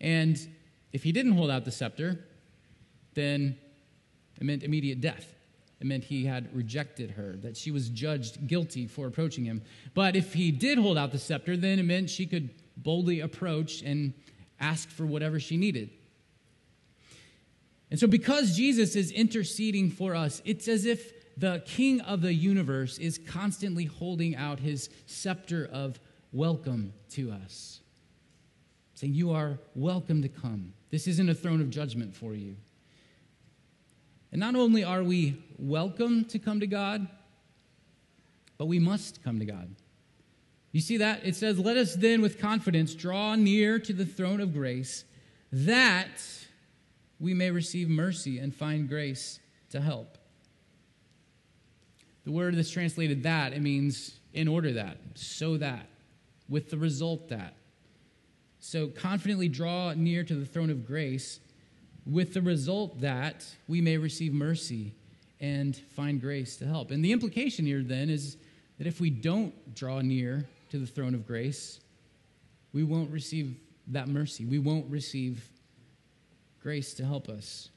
And 0.00 0.38
if 0.92 1.02
he 1.02 1.12
didn't 1.12 1.32
hold 1.32 1.50
out 1.50 1.64
the 1.64 1.70
scepter, 1.70 2.24
then 3.14 3.56
it 4.40 4.44
meant 4.44 4.62
immediate 4.62 5.00
death. 5.00 5.34
It 5.80 5.86
meant 5.86 6.04
he 6.04 6.24
had 6.24 6.54
rejected 6.54 7.12
her, 7.12 7.36
that 7.42 7.56
she 7.56 7.70
was 7.70 7.88
judged 7.88 8.46
guilty 8.46 8.86
for 8.86 9.06
approaching 9.06 9.44
him. 9.44 9.62
But 9.94 10.16
if 10.16 10.34
he 10.34 10.50
did 10.50 10.78
hold 10.78 10.98
out 10.98 11.12
the 11.12 11.18
scepter, 11.18 11.56
then 11.56 11.78
it 11.78 11.84
meant 11.84 12.10
she 12.10 12.26
could 12.26 12.50
boldly 12.76 13.20
approach 13.20 13.82
and 13.82 14.12
ask 14.60 14.88
for 14.90 15.06
whatever 15.06 15.38
she 15.38 15.56
needed. 15.56 15.90
And 17.90 17.98
so, 17.98 18.06
because 18.06 18.56
Jesus 18.56 18.96
is 18.96 19.10
interceding 19.10 19.90
for 19.90 20.14
us, 20.14 20.42
it's 20.44 20.68
as 20.68 20.84
if 20.84 21.12
the 21.38 21.62
king 21.64 22.00
of 22.00 22.20
the 22.20 22.34
universe 22.34 22.98
is 22.98 23.18
constantly 23.18 23.84
holding 23.84 24.34
out 24.34 24.58
his 24.58 24.90
scepter 25.06 25.68
of 25.72 26.00
welcome 26.32 26.92
to 27.10 27.30
us, 27.30 27.80
saying, 28.94 29.14
You 29.14 29.30
are 29.30 29.58
welcome 29.76 30.22
to 30.22 30.28
come. 30.28 30.72
This 30.90 31.06
isn't 31.06 31.28
a 31.28 31.34
throne 31.34 31.60
of 31.60 31.70
judgment 31.70 32.14
for 32.14 32.34
you. 32.34 32.56
And 34.32 34.40
not 34.40 34.56
only 34.56 34.82
are 34.82 35.02
we 35.02 35.40
welcome 35.58 36.24
to 36.26 36.38
come 36.40 36.60
to 36.60 36.66
God, 36.66 37.06
but 38.58 38.66
we 38.66 38.80
must 38.80 39.22
come 39.22 39.38
to 39.38 39.44
God. 39.44 39.68
You 40.72 40.80
see 40.80 40.96
that? 40.96 41.24
It 41.24 41.36
says, 41.36 41.58
Let 41.58 41.76
us 41.76 41.94
then 41.94 42.20
with 42.20 42.40
confidence 42.40 42.94
draw 42.94 43.36
near 43.36 43.78
to 43.78 43.92
the 43.92 44.04
throne 44.04 44.40
of 44.40 44.52
grace, 44.52 45.04
that 45.52 46.20
we 47.20 47.32
may 47.32 47.52
receive 47.52 47.88
mercy 47.88 48.40
and 48.40 48.52
find 48.52 48.88
grace 48.88 49.38
to 49.70 49.80
help. 49.80 50.17
The 52.28 52.32
word 52.32 52.54
that's 52.58 52.68
translated 52.68 53.22
that, 53.22 53.54
it 53.54 53.62
means 53.62 54.18
in 54.34 54.48
order 54.48 54.74
that, 54.74 54.98
so 55.14 55.56
that, 55.56 55.86
with 56.46 56.68
the 56.68 56.76
result 56.76 57.30
that. 57.30 57.54
So 58.58 58.88
confidently 58.88 59.48
draw 59.48 59.94
near 59.94 60.24
to 60.24 60.34
the 60.34 60.44
throne 60.44 60.68
of 60.68 60.86
grace 60.86 61.40
with 62.04 62.34
the 62.34 62.42
result 62.42 63.00
that 63.00 63.46
we 63.66 63.80
may 63.80 63.96
receive 63.96 64.34
mercy 64.34 64.92
and 65.40 65.74
find 65.96 66.20
grace 66.20 66.58
to 66.58 66.66
help. 66.66 66.90
And 66.90 67.02
the 67.02 67.12
implication 67.12 67.64
here 67.64 67.82
then 67.82 68.10
is 68.10 68.36
that 68.76 68.86
if 68.86 69.00
we 69.00 69.08
don't 69.08 69.74
draw 69.74 70.02
near 70.02 70.46
to 70.68 70.78
the 70.78 70.86
throne 70.86 71.14
of 71.14 71.26
grace, 71.26 71.80
we 72.74 72.84
won't 72.84 73.10
receive 73.10 73.56
that 73.86 74.06
mercy. 74.06 74.44
We 74.44 74.58
won't 74.58 74.90
receive 74.90 75.48
grace 76.60 76.92
to 76.92 77.06
help 77.06 77.30
us. 77.30 77.70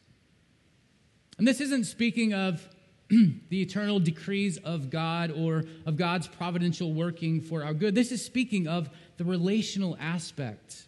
And 1.38 1.48
this 1.48 1.62
isn't 1.62 1.86
speaking 1.86 2.34
of 2.34 2.68
the 3.50 3.62
eternal 3.62 4.00
decrees 4.00 4.58
of 4.58 4.90
God 4.90 5.32
or 5.32 5.66
of 5.86 5.98
God's 5.98 6.28
providential 6.28 6.94
working 6.94 7.42
for 7.42 7.64
our 7.64 7.74
good. 7.74 7.94
This 7.94 8.12
is 8.12 8.24
speaking 8.24 8.68
of 8.68 8.90
the 9.18 9.26
relational 9.26 9.98
aspect 10.00 10.88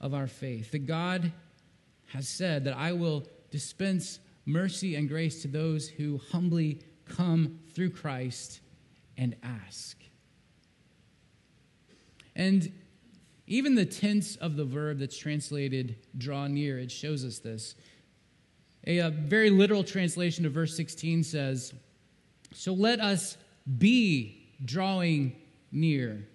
of 0.00 0.12
our 0.12 0.26
faith. 0.26 0.72
That 0.72 0.86
God 0.86 1.32
has 2.08 2.28
said 2.28 2.64
that 2.64 2.76
I 2.76 2.92
will 2.92 3.26
dispense 3.50 4.18
mercy 4.44 4.96
and 4.96 5.08
grace 5.08 5.40
to 5.42 5.48
those 5.48 5.88
who 5.88 6.20
humbly 6.30 6.80
come 7.06 7.58
through 7.72 7.90
Christ 7.90 8.60
and 9.16 9.34
ask. 9.42 9.96
And 12.36 12.72
even 13.46 13.74
the 13.74 13.86
tense 13.86 14.36
of 14.36 14.56
the 14.56 14.64
verb 14.64 14.98
that's 14.98 15.16
translated 15.16 15.96
draw 16.16 16.46
near, 16.48 16.78
it 16.78 16.90
shows 16.90 17.24
us 17.24 17.38
this. 17.38 17.74
A, 18.86 18.98
a, 18.98 19.10
very 19.10 19.50
literal 19.50 19.84
translation 19.84 20.44
of 20.44 20.52
verse 20.52 20.76
16 20.76 21.24
says, 21.24 21.72
So 22.54 22.72
let 22.72 23.00
us 23.00 23.36
be 23.78 24.48
drawing 24.64 25.36
near 25.70 26.26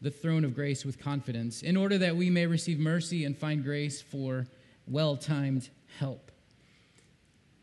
the 0.00 0.10
throne 0.10 0.44
of 0.44 0.54
grace 0.54 0.84
with 0.84 1.00
confidence, 1.00 1.62
in 1.62 1.76
order 1.76 1.98
that 1.98 2.16
we 2.16 2.30
may 2.30 2.46
receive 2.46 2.78
mercy 2.78 3.24
and 3.24 3.36
find 3.36 3.64
grace 3.64 4.00
for 4.00 4.46
well 4.86 5.16
timed 5.16 5.68
help. 5.98 6.30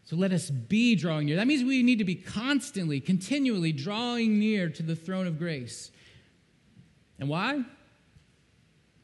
So 0.05 0.17
let 0.17 0.33
us 0.33 0.49
be 0.49 0.95
drawing 0.95 1.27
near. 1.27 1.37
That 1.37 1.47
means 1.47 1.63
we 1.63 1.81
need 1.81 1.99
to 1.99 2.03
be 2.03 2.15
constantly, 2.15 2.99
continually 2.99 3.71
drawing 3.71 4.39
near 4.39 4.69
to 4.69 4.83
the 4.83 4.95
throne 4.95 5.27
of 5.27 5.39
grace. 5.39 5.91
And 7.19 7.29
why? 7.29 7.63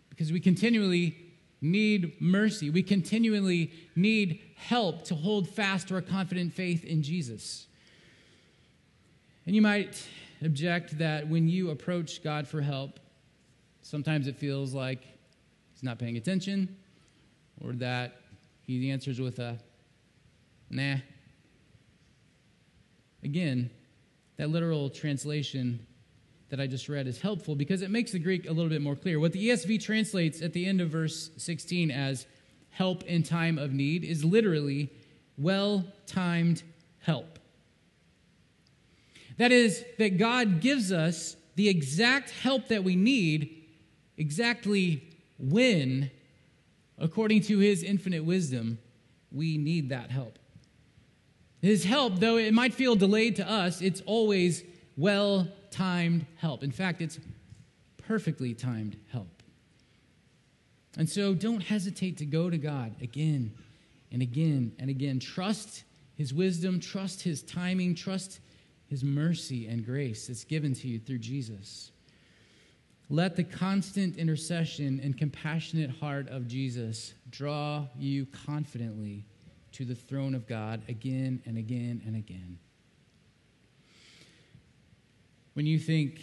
Because 0.10 0.32
we 0.32 0.41
continually 0.41 1.16
need 1.62 2.22
mercy. 2.22 2.70
We 2.70 2.84
continually 2.84 3.72
need 3.95 4.49
help 4.60 5.05
to 5.05 5.16
hold 5.16 5.47
fast 5.47 5.88
to 5.88 5.95
our 5.95 6.01
confident 6.01 6.53
faith 6.53 6.84
in 6.84 7.01
Jesus. 7.01 7.66
And 9.45 9.55
you 9.55 9.62
might 9.62 10.05
object 10.43 10.97
that 10.99 11.28
when 11.28 11.47
you 11.47 11.72
approach 11.72 12.24
God 12.24 12.47
for 12.47 12.62
help, 12.62 12.99
sometimes 13.82 14.28
it 14.28 14.36
feels 14.36 14.74
like 14.74 15.01
He's 15.74 15.82
not 15.82 15.97
paying 15.97 16.18
attention 16.18 16.76
or 17.64 17.72
that 17.74 18.22
He 18.62 18.91
answers 18.91 19.20
with 19.20 19.39
a 19.39 19.57
nah. 20.70 20.97
Again, 23.24 23.70
that 24.38 24.49
literal 24.49 24.89
translation 24.89 25.86
that 26.49 26.60
I 26.60 26.68
just 26.68 26.89
read 26.89 27.07
is 27.07 27.22
helpful 27.22 27.55
because 27.55 27.82
it 27.82 27.91
makes 27.91 28.12
the 28.12 28.20
Greek 28.20 28.47
a 28.47 28.51
little 28.51 28.70
bit 28.70 28.82
more 28.82 28.95
clear. 28.95 29.20
What 29.20 29.34
the 29.34 29.49
ESV 29.49 29.82
translates 29.82 30.41
at 30.41 30.53
the 30.53 30.66
end 30.66 30.82
of 30.82 30.89
verse 30.89 31.32
16 31.38 31.91
as 31.91 32.26
help 32.80 33.03
in 33.03 33.21
time 33.21 33.57
of 33.57 33.73
need 33.73 34.05
is 34.05 34.23
literally 34.23 34.89
well 35.38 35.86
timed 36.07 36.63
help. 37.01 37.38
That 39.38 39.51
is, 39.51 39.84
that 39.97 40.17
God 40.17 40.61
gives 40.61 40.89
us 40.93 41.36
the 41.55 41.67
exact 41.67 42.30
help 42.30 42.69
that 42.69 42.86
we 42.86 42.95
need 42.95 43.65
exactly 44.15 45.03
when, 45.38 46.09
according 46.97 47.41
to 47.41 47.59
his 47.59 47.84
infinite 47.84 48.23
wisdom, 48.23 48.80
we 49.30 49.57
need 49.57 49.89
that 49.89 50.09
help. 50.09 50.39
His 51.61 51.84
help, 51.84 52.19
though 52.19 52.38
it 52.38 52.53
might 52.53 52.73
feel 52.73 52.95
delayed 52.95 53.36
to 53.36 53.49
us, 53.49 53.82
it's 53.82 53.99
always 54.05 54.63
well 54.95 55.49
timed 55.69 56.25
help. 56.38 56.63
In 56.63 56.71
fact, 56.71 57.01
it's 57.01 57.19
perfectly 57.97 58.53
timed 58.53 58.95
help. 59.11 59.38
And 60.97 61.09
so 61.09 61.33
don't 61.33 61.61
hesitate 61.61 62.17
to 62.17 62.25
go 62.25 62.49
to 62.49 62.57
God 62.57 62.95
again 63.01 63.53
and 64.11 64.21
again 64.21 64.73
and 64.79 64.89
again. 64.89 65.19
Trust 65.19 65.83
His 66.15 66.33
wisdom, 66.33 66.79
trust 66.79 67.21
His 67.21 67.43
timing, 67.43 67.95
trust 67.95 68.39
His 68.87 69.03
mercy 69.03 69.67
and 69.67 69.85
grace 69.85 70.27
that's 70.27 70.43
given 70.43 70.73
to 70.75 70.87
you 70.87 70.99
through 70.99 71.19
Jesus. 71.19 71.91
Let 73.09 73.35
the 73.35 73.43
constant 73.43 74.17
intercession 74.17 74.99
and 75.03 75.17
compassionate 75.17 75.89
heart 75.89 76.27
of 76.29 76.47
Jesus 76.47 77.13
draw 77.29 77.87
you 77.97 78.27
confidently 78.45 79.25
to 79.71 79.85
the 79.85 79.95
throne 79.95 80.35
of 80.35 80.47
God 80.47 80.81
again 80.87 81.41
and 81.45 81.57
again 81.57 82.01
and 82.05 82.15
again. 82.15 82.59
When 85.53 85.65
you 85.65 85.79
think, 85.79 86.21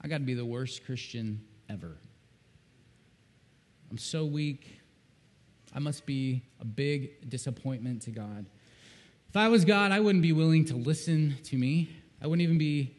I 0.00 0.08
got 0.08 0.18
to 0.18 0.24
be 0.24 0.34
the 0.34 0.44
worst 0.44 0.84
Christian 0.84 1.42
ever. 1.68 1.98
I'm 3.90 3.98
so 3.98 4.24
weak. 4.24 4.80
I 5.74 5.80
must 5.80 6.06
be 6.06 6.42
a 6.60 6.64
big 6.64 7.28
disappointment 7.28 8.02
to 8.02 8.10
God. 8.10 8.46
If 9.28 9.36
I 9.36 9.48
was 9.48 9.64
God, 9.64 9.92
I 9.92 10.00
wouldn't 10.00 10.22
be 10.22 10.32
willing 10.32 10.64
to 10.66 10.76
listen 10.76 11.36
to 11.44 11.56
me. 11.56 11.90
I 12.22 12.26
wouldn't 12.26 12.42
even 12.42 12.58
be, 12.58 12.96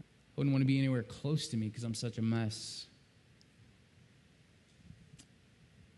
I 0.00 0.32
wouldn't 0.36 0.52
want 0.52 0.62
to 0.62 0.66
be 0.66 0.78
anywhere 0.78 1.02
close 1.02 1.48
to 1.48 1.56
me 1.56 1.68
because 1.68 1.84
I'm 1.84 1.94
such 1.94 2.18
a 2.18 2.22
mess. 2.22 2.86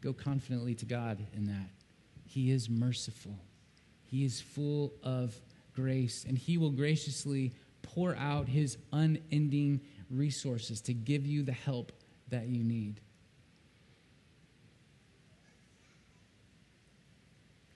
Go 0.01 0.12
confidently 0.12 0.75
to 0.77 0.87
God 0.87 1.19
in 1.35 1.47
that. 1.47 1.69
He 2.25 2.51
is 2.51 2.69
merciful, 2.69 3.39
He 4.05 4.25
is 4.25 4.41
full 4.41 4.93
of 5.03 5.35
grace, 5.75 6.25
and 6.29 6.39
He 6.39 6.59
will 6.59 6.71
graciously 6.71 7.53
pour 7.83 8.14
out 8.16 8.49
His 8.49 8.77
unending 8.93 9.81
resources 10.11 10.81
to 10.83 10.95
give 10.95 11.27
you 11.27 11.43
the 11.43 11.53
help 11.53 11.93
that 12.29 12.49
you 12.49 12.62
need. 12.62 13.01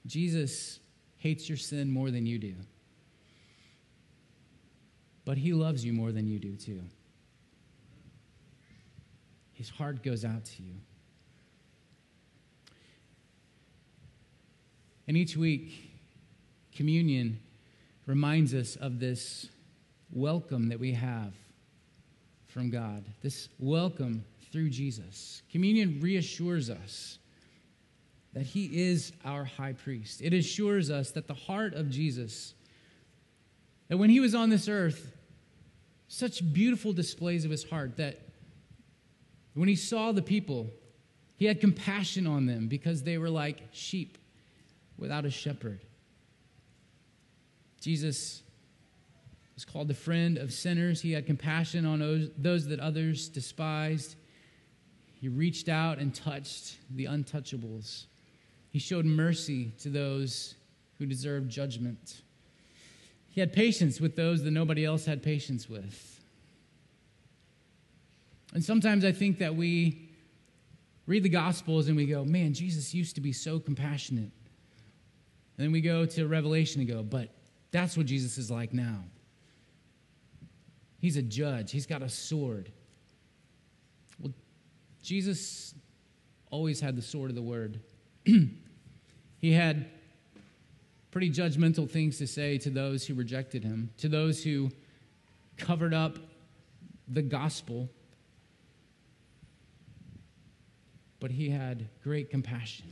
Jesus 0.06 0.80
hates 1.18 1.48
your 1.48 1.58
sin 1.58 1.90
more 1.90 2.10
than 2.10 2.26
you 2.26 2.38
do. 2.38 2.54
But 5.24 5.38
he 5.38 5.52
loves 5.52 5.84
you 5.84 5.92
more 5.92 6.10
than 6.10 6.26
you 6.26 6.38
do, 6.38 6.56
too. 6.56 6.82
His 9.52 9.70
heart 9.70 10.02
goes 10.02 10.24
out 10.24 10.44
to 10.44 10.62
you. 10.62 10.74
And 15.06 15.16
each 15.16 15.36
week, 15.36 15.90
communion 16.74 17.38
reminds 18.06 18.54
us 18.54 18.76
of 18.76 18.98
this 18.98 19.48
welcome 20.12 20.68
that 20.68 20.80
we 20.80 20.92
have 20.92 21.32
from 22.48 22.70
God, 22.70 23.04
this 23.22 23.48
welcome 23.58 24.24
through 24.50 24.70
Jesus. 24.70 25.42
Communion 25.50 26.00
reassures 26.00 26.68
us 26.68 27.18
that 28.34 28.46
he 28.46 28.90
is 28.90 29.12
our 29.24 29.44
high 29.44 29.74
priest. 29.74 30.22
It 30.22 30.32
assures 30.32 30.90
us 30.90 31.10
that 31.12 31.26
the 31.26 31.34
heart 31.34 31.74
of 31.74 31.90
Jesus, 31.90 32.54
that 33.88 33.98
when 33.98 34.10
he 34.10 34.20
was 34.20 34.34
on 34.34 34.48
this 34.48 34.68
earth, 34.68 35.12
such 36.08 36.52
beautiful 36.52 36.92
displays 36.92 37.44
of 37.44 37.50
his 37.50 37.64
heart 37.64 37.96
that 37.96 38.20
when 39.54 39.68
he 39.68 39.76
saw 39.76 40.12
the 40.12 40.22
people, 40.22 40.70
he 41.36 41.46
had 41.46 41.60
compassion 41.60 42.26
on 42.26 42.46
them 42.46 42.68
because 42.68 43.02
they 43.02 43.18
were 43.18 43.30
like 43.30 43.62
sheep 43.72 44.18
without 44.96 45.24
a 45.24 45.30
shepherd. 45.30 45.80
Jesus 47.80 48.42
was 49.54 49.64
called 49.64 49.88
the 49.88 49.94
friend 49.94 50.38
of 50.38 50.52
sinners. 50.52 51.00
He 51.02 51.12
had 51.12 51.26
compassion 51.26 51.84
on 51.84 52.30
those, 52.38 52.68
that 52.68 52.80
others 52.80 53.28
despised. 53.28 54.16
He 55.20 55.28
reached 55.28 55.68
out 55.68 55.98
and 55.98 56.14
touched 56.14 56.78
the 56.90 57.06
untouchables. 57.06 58.06
He 58.72 58.78
showed 58.78 59.04
mercy 59.04 59.72
to 59.80 59.90
those 59.90 60.54
who 60.98 61.04
deserved 61.04 61.50
judgment. 61.50 62.22
He 63.28 63.40
had 63.40 63.52
patience 63.52 64.00
with 64.00 64.16
those 64.16 64.42
that 64.44 64.50
nobody 64.50 64.84
else 64.84 65.04
had 65.04 65.22
patience 65.22 65.68
with. 65.68 66.20
And 68.54 68.64
sometimes 68.64 69.04
I 69.04 69.12
think 69.12 69.38
that 69.38 69.54
we 69.54 70.08
read 71.06 71.22
the 71.22 71.28
Gospels 71.28 71.88
and 71.88 71.96
we 71.96 72.06
go, 72.06 72.24
man, 72.24 72.54
Jesus 72.54 72.94
used 72.94 73.14
to 73.16 73.20
be 73.20 73.32
so 73.32 73.58
compassionate. 73.58 74.30
And 75.56 75.66
then 75.66 75.72
we 75.72 75.82
go 75.82 76.06
to 76.06 76.26
Revelation 76.26 76.80
and 76.80 76.88
go, 76.88 77.02
but 77.02 77.28
that's 77.72 77.96
what 77.96 78.06
Jesus 78.06 78.38
is 78.38 78.50
like 78.50 78.72
now. 78.72 79.04
He's 80.98 81.16
a 81.16 81.22
judge, 81.22 81.72
he's 81.72 81.86
got 81.86 82.00
a 82.00 82.08
sword. 82.08 82.70
Well, 84.18 84.32
Jesus 85.02 85.74
always 86.50 86.80
had 86.80 86.96
the 86.96 87.02
sword 87.02 87.30
of 87.30 87.36
the 87.36 87.42
word. 87.42 87.80
he 89.42 89.52
had 89.52 89.84
pretty 91.10 91.30
judgmental 91.30 91.88
things 91.88 92.16
to 92.16 92.26
say 92.26 92.56
to 92.56 92.70
those 92.70 93.06
who 93.06 93.12
rejected 93.12 93.62
him, 93.62 93.90
to 93.98 94.08
those 94.08 94.42
who 94.42 94.70
covered 95.58 95.92
up 95.92 96.16
the 97.06 97.20
gospel. 97.20 97.90
but 101.22 101.30
he 101.30 101.48
had 101.48 101.86
great 102.02 102.30
compassion. 102.30 102.84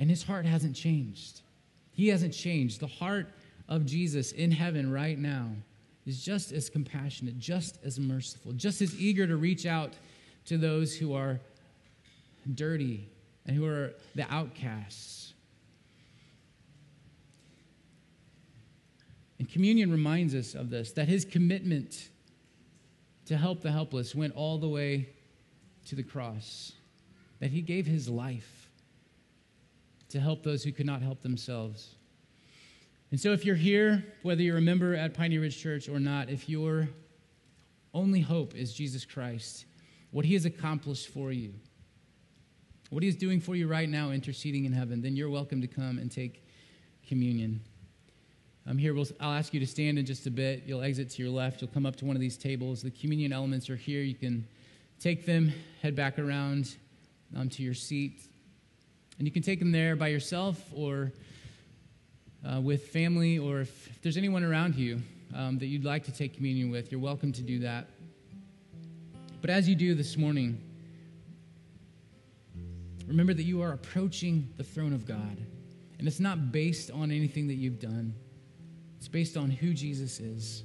And 0.00 0.10
his 0.10 0.24
heart 0.24 0.44
hasn't 0.44 0.74
changed. 0.74 1.42
He 1.92 2.08
hasn't 2.08 2.34
changed. 2.34 2.80
The 2.80 2.88
heart 2.88 3.28
of 3.68 3.86
Jesus 3.86 4.32
in 4.32 4.50
heaven 4.50 4.90
right 4.90 5.16
now 5.16 5.48
is 6.06 6.24
just 6.24 6.50
as 6.50 6.68
compassionate, 6.68 7.38
just 7.38 7.78
as 7.84 8.00
merciful, 8.00 8.50
just 8.50 8.82
as 8.82 9.00
eager 9.00 9.28
to 9.28 9.36
reach 9.36 9.64
out 9.64 9.92
to 10.46 10.58
those 10.58 10.96
who 10.96 11.14
are 11.14 11.38
dirty 12.56 13.08
and 13.48 13.56
who 13.56 13.64
are 13.66 13.94
the 14.14 14.30
outcasts. 14.32 15.32
And 19.38 19.50
communion 19.50 19.90
reminds 19.90 20.34
us 20.34 20.54
of 20.54 20.68
this 20.68 20.92
that 20.92 21.08
his 21.08 21.24
commitment 21.24 22.10
to 23.26 23.36
help 23.36 23.62
the 23.62 23.72
helpless 23.72 24.14
went 24.14 24.34
all 24.34 24.58
the 24.58 24.68
way 24.68 25.08
to 25.86 25.94
the 25.94 26.02
cross, 26.02 26.72
that 27.40 27.50
he 27.50 27.62
gave 27.62 27.86
his 27.86 28.08
life 28.08 28.68
to 30.10 30.20
help 30.20 30.42
those 30.42 30.62
who 30.62 30.72
could 30.72 30.86
not 30.86 31.02
help 31.02 31.22
themselves. 31.22 31.94
And 33.10 33.18
so, 33.18 33.32
if 33.32 33.44
you're 33.46 33.56
here, 33.56 34.04
whether 34.22 34.42
you're 34.42 34.58
a 34.58 34.62
member 34.62 34.94
at 34.94 35.14
Piney 35.14 35.38
Ridge 35.38 35.58
Church 35.58 35.88
or 35.88 35.98
not, 35.98 36.28
if 36.28 36.48
your 36.48 36.88
only 37.94 38.20
hope 38.20 38.54
is 38.54 38.74
Jesus 38.74 39.06
Christ, 39.06 39.64
what 40.10 40.26
he 40.26 40.34
has 40.34 40.44
accomplished 40.44 41.08
for 41.08 41.32
you, 41.32 41.54
what 42.90 43.02
he 43.02 43.08
is 43.08 43.16
doing 43.16 43.40
for 43.40 43.54
you 43.54 43.68
right 43.68 43.88
now, 43.88 44.10
interceding 44.10 44.64
in 44.64 44.72
heaven, 44.72 45.02
then 45.02 45.16
you're 45.16 45.30
welcome 45.30 45.60
to 45.60 45.66
come 45.66 45.98
and 45.98 46.10
take 46.10 46.44
communion. 47.06 47.60
I'm 48.66 48.78
here. 48.78 48.94
We'll, 48.94 49.06
I'll 49.20 49.32
ask 49.32 49.54
you 49.54 49.60
to 49.60 49.66
stand 49.66 49.98
in 49.98 50.06
just 50.06 50.26
a 50.26 50.30
bit. 50.30 50.64
You'll 50.66 50.82
exit 50.82 51.10
to 51.10 51.22
your 51.22 51.30
left. 51.32 51.60
You'll 51.60 51.70
come 51.70 51.86
up 51.86 51.96
to 51.96 52.04
one 52.04 52.16
of 52.16 52.20
these 52.20 52.36
tables. 52.36 52.82
The 52.82 52.90
communion 52.90 53.32
elements 53.32 53.70
are 53.70 53.76
here. 53.76 54.02
You 54.02 54.14
can 54.14 54.46
take 55.00 55.24
them, 55.24 55.52
head 55.82 55.96
back 55.96 56.18
around 56.18 56.76
um, 57.36 57.48
to 57.50 57.62
your 57.62 57.74
seat. 57.74 58.20
And 59.18 59.26
you 59.26 59.32
can 59.32 59.42
take 59.42 59.58
them 59.58 59.72
there 59.72 59.96
by 59.96 60.08
yourself 60.08 60.62
or 60.74 61.12
uh, 62.46 62.60
with 62.60 62.88
family, 62.88 63.38
or 63.38 63.60
if, 63.60 63.88
if, 63.88 64.02
there's 64.02 64.16
anyone 64.16 64.44
around 64.44 64.76
you 64.76 65.00
um, 65.34 65.58
that 65.58 65.66
you'd 65.66 65.84
like 65.84 66.04
to 66.04 66.12
take 66.12 66.34
communion 66.34 66.70
with, 66.70 66.92
you're 66.92 67.00
welcome 67.00 67.32
to 67.32 67.42
do 67.42 67.58
that. 67.58 67.86
But 69.40 69.50
as 69.50 69.68
you 69.68 69.74
do 69.74 69.94
this 69.94 70.16
morning, 70.16 70.60
remember 73.08 73.34
that 73.34 73.44
you 73.44 73.62
are 73.62 73.72
approaching 73.72 74.52
the 74.56 74.62
throne 74.62 74.92
of 74.92 75.06
God. 75.06 75.38
And 75.98 76.06
it's 76.06 76.20
not 76.20 76.52
based 76.52 76.90
on 76.90 77.10
anything 77.10 77.48
that 77.48 77.54
you've 77.54 77.80
done, 77.80 78.14
it's 78.98 79.08
based 79.08 79.36
on 79.36 79.50
who 79.50 79.72
Jesus 79.74 80.20
is, 80.20 80.62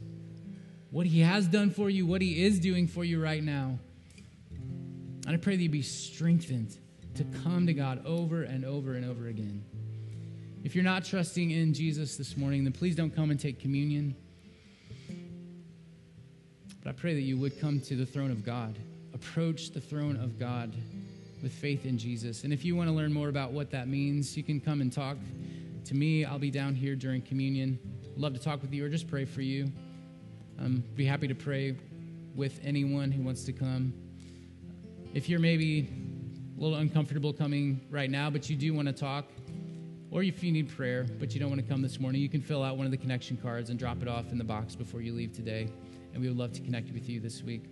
what 0.92 1.06
he 1.06 1.22
has 1.22 1.48
done 1.48 1.72
for 1.72 1.90
you, 1.90 2.06
what 2.06 2.22
he 2.22 2.44
is 2.44 2.60
doing 2.60 2.88
for 2.88 3.04
you 3.04 3.22
right 3.22 3.44
now. 3.44 3.80
And 5.26 5.34
I 5.34 5.38
pray 5.38 5.56
that 5.56 5.64
you 5.64 5.70
be 5.70 5.82
strengthened 5.82 6.78
to 7.16 7.24
come 7.44 7.66
to 7.68 7.74
God 7.74 8.06
over 8.06 8.44
and 8.44 8.66
over 8.66 8.94
and 8.94 9.06
over 9.06 9.28
again. 9.28 9.64
If 10.64 10.76
you're 10.76 10.84
not 10.84 11.06
trusting 11.06 11.52
in 11.52 11.74
Jesus 11.74 12.18
this 12.18 12.36
morning, 12.38 12.64
then 12.64 12.74
please 12.74 12.96
don't 12.96 13.16
come 13.16 13.32
and 13.32 13.40
take 13.40 13.60
communion. 13.60 14.16
But 16.84 16.90
I 16.90 16.94
pray 16.94 17.14
that 17.14 17.22
you 17.22 17.38
would 17.38 17.60
come 17.60 17.80
to 17.82 17.96
the 17.96 18.06
throne 18.06 18.32
of 18.32 18.44
God, 18.44 18.78
approach 19.14 19.72
the 19.72 19.82
throne 19.82 20.18
of 20.18 20.40
God 20.40 20.74
with 21.44 21.52
faith 21.52 21.86
in 21.86 21.98
Jesus. 21.98 22.46
And 22.46 22.54
if 22.54 22.64
you 22.64 22.74
want 22.74 22.90
to 22.90 22.96
learn 22.96 23.14
more 23.14 23.28
about 23.28 23.52
what 23.52 23.70
that 23.72 23.90
means, 23.90 24.36
you 24.38 24.44
can 24.44 24.62
come 24.62 24.80
and 24.80 24.92
talk 24.92 25.18
to 25.84 25.94
me. 25.94 26.24
I'll 26.24 26.40
be 26.40 26.50
down 26.50 26.74
here 26.74 26.96
during 26.96 27.22
communion. 27.22 27.78
Love 28.16 28.34
to 28.34 28.40
talk 28.40 28.62
with 28.62 28.74
you 28.74 28.86
or 28.86 28.90
just 28.90 29.10
pray 29.10 29.26
for 29.26 29.42
you. 29.42 29.70
Um, 30.58 30.84
be 30.96 31.06
happy 31.06 31.28
to 31.28 31.36
pray 31.36 31.76
with 32.34 32.62
anyone 32.64 33.12
who 33.12 33.22
wants 33.22 33.44
to 33.44 33.52
come. 33.52 33.94
If 35.14 35.28
you're 35.28 35.42
maybe 35.42 35.90
a 36.58 36.62
little 36.62 36.78
uncomfortable 36.78 37.34
coming 37.34 37.82
right 37.92 38.10
now, 38.10 38.30
but 38.30 38.50
you 38.50 38.56
do 38.56 38.74
want 38.74 38.88
to 38.88 38.94
talk, 38.94 39.26
or 40.12 40.24
if 40.24 40.44
you 40.44 40.52
need 40.52 40.70
prayer, 40.70 41.06
but 41.20 41.34
you 41.34 41.42
don't 41.42 41.50
want 41.50 41.62
to 41.62 41.68
come 41.68 41.82
this 41.82 42.00
morning, 42.00 42.22
you 42.22 42.30
can 42.30 42.42
fill 42.42 42.64
out 42.64 42.78
one 42.78 42.86
of 42.86 42.92
the 42.92 42.98
connection 42.98 43.36
cards 43.36 43.70
and 43.70 43.78
drop 43.78 44.02
it 44.02 44.08
off 44.08 44.32
in 44.32 44.38
the 44.38 44.44
box 44.46 44.76
before 44.76 45.02
you 45.02 45.14
leave 45.14 45.34
today. 45.34 45.68
And 46.14 46.22
we 46.22 46.30
would 46.30 46.38
love 46.38 46.54
to 46.54 46.62
connect 46.62 46.92
with 46.94 47.10
you 47.10 47.20
this 47.20 47.44
week. 47.44 47.66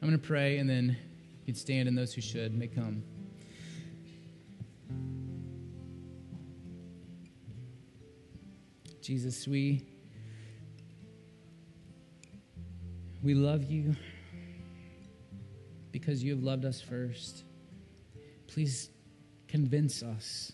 I'm 0.00 0.08
going 0.08 0.20
to 0.20 0.26
pray, 0.26 0.58
and 0.58 0.68
then 0.68 0.96
can 1.44 1.54
stand, 1.54 1.88
and 1.88 1.96
those 1.96 2.14
who 2.14 2.20
should 2.20 2.56
may 2.56 2.68
come. 2.68 3.02
Jesus, 9.00 9.48
we, 9.48 9.84
we 13.22 13.34
love 13.34 13.64
you 13.64 13.96
because 15.90 16.22
you 16.22 16.30
have 16.32 16.42
loved 16.44 16.64
us 16.64 16.80
first. 16.80 17.42
Please 18.46 18.90
convince 19.48 20.02
us 20.02 20.52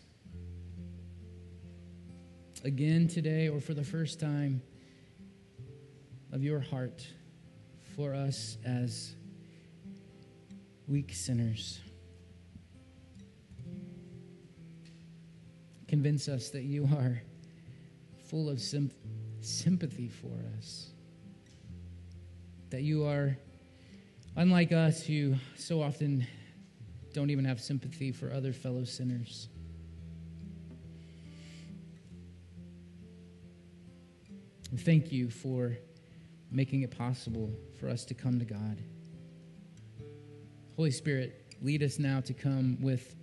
again 2.65 3.07
today 3.07 3.49
or 3.49 3.61
for 3.61 3.75
the 3.75 3.85
first 3.85 4.19
time 4.19 4.63
of 6.33 6.43
your 6.43 6.61
heart 6.61 7.07
for 7.95 8.15
us 8.15 8.57
as 8.65 9.15
weak 10.89 11.13
sinners. 11.13 11.81
Convince 15.87 16.29
us 16.29 16.51
that 16.51 16.63
you 16.63 16.89
are 16.97 17.23
full 18.29 18.49
of 18.49 18.61
sympathy 18.61 20.09
for 20.09 20.33
us, 20.57 20.91
that 22.71 22.83
you 22.83 23.05
are 23.05 23.37
unlike 24.37 24.73
us 24.73 25.03
who 25.03 25.35
so 25.57 25.83
often 25.83 26.27
don't 27.13 27.31
even 27.31 27.45
have 27.45 27.61
sympathy 27.61 28.13
for 28.13 28.33
other 28.33 28.53
fellow 28.53 28.85
sinners. 28.85 29.49
Thank 34.79 35.11
you 35.11 35.31
for 35.31 35.77
making 36.51 36.83
it 36.83 36.97
possible 36.97 37.51
for 37.81 37.89
us 37.89 38.05
to 38.07 38.15
come 38.15 38.39
to 38.39 38.45
God. 38.45 38.79
Holy 40.79 40.93
Spirit, 40.93 41.57
lead 41.61 41.83
us 41.83 41.99
now 41.99 42.21
to 42.21 42.33
come 42.33 42.79
with 42.81 43.17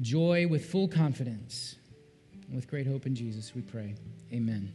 joy, 0.00 0.46
with 0.46 0.64
full 0.64 0.86
confidence, 0.86 1.74
with 2.54 2.68
great 2.68 2.86
hope 2.86 3.04
in 3.04 3.16
Jesus, 3.16 3.52
we 3.52 3.62
pray. 3.62 3.96
Amen. 4.32 4.72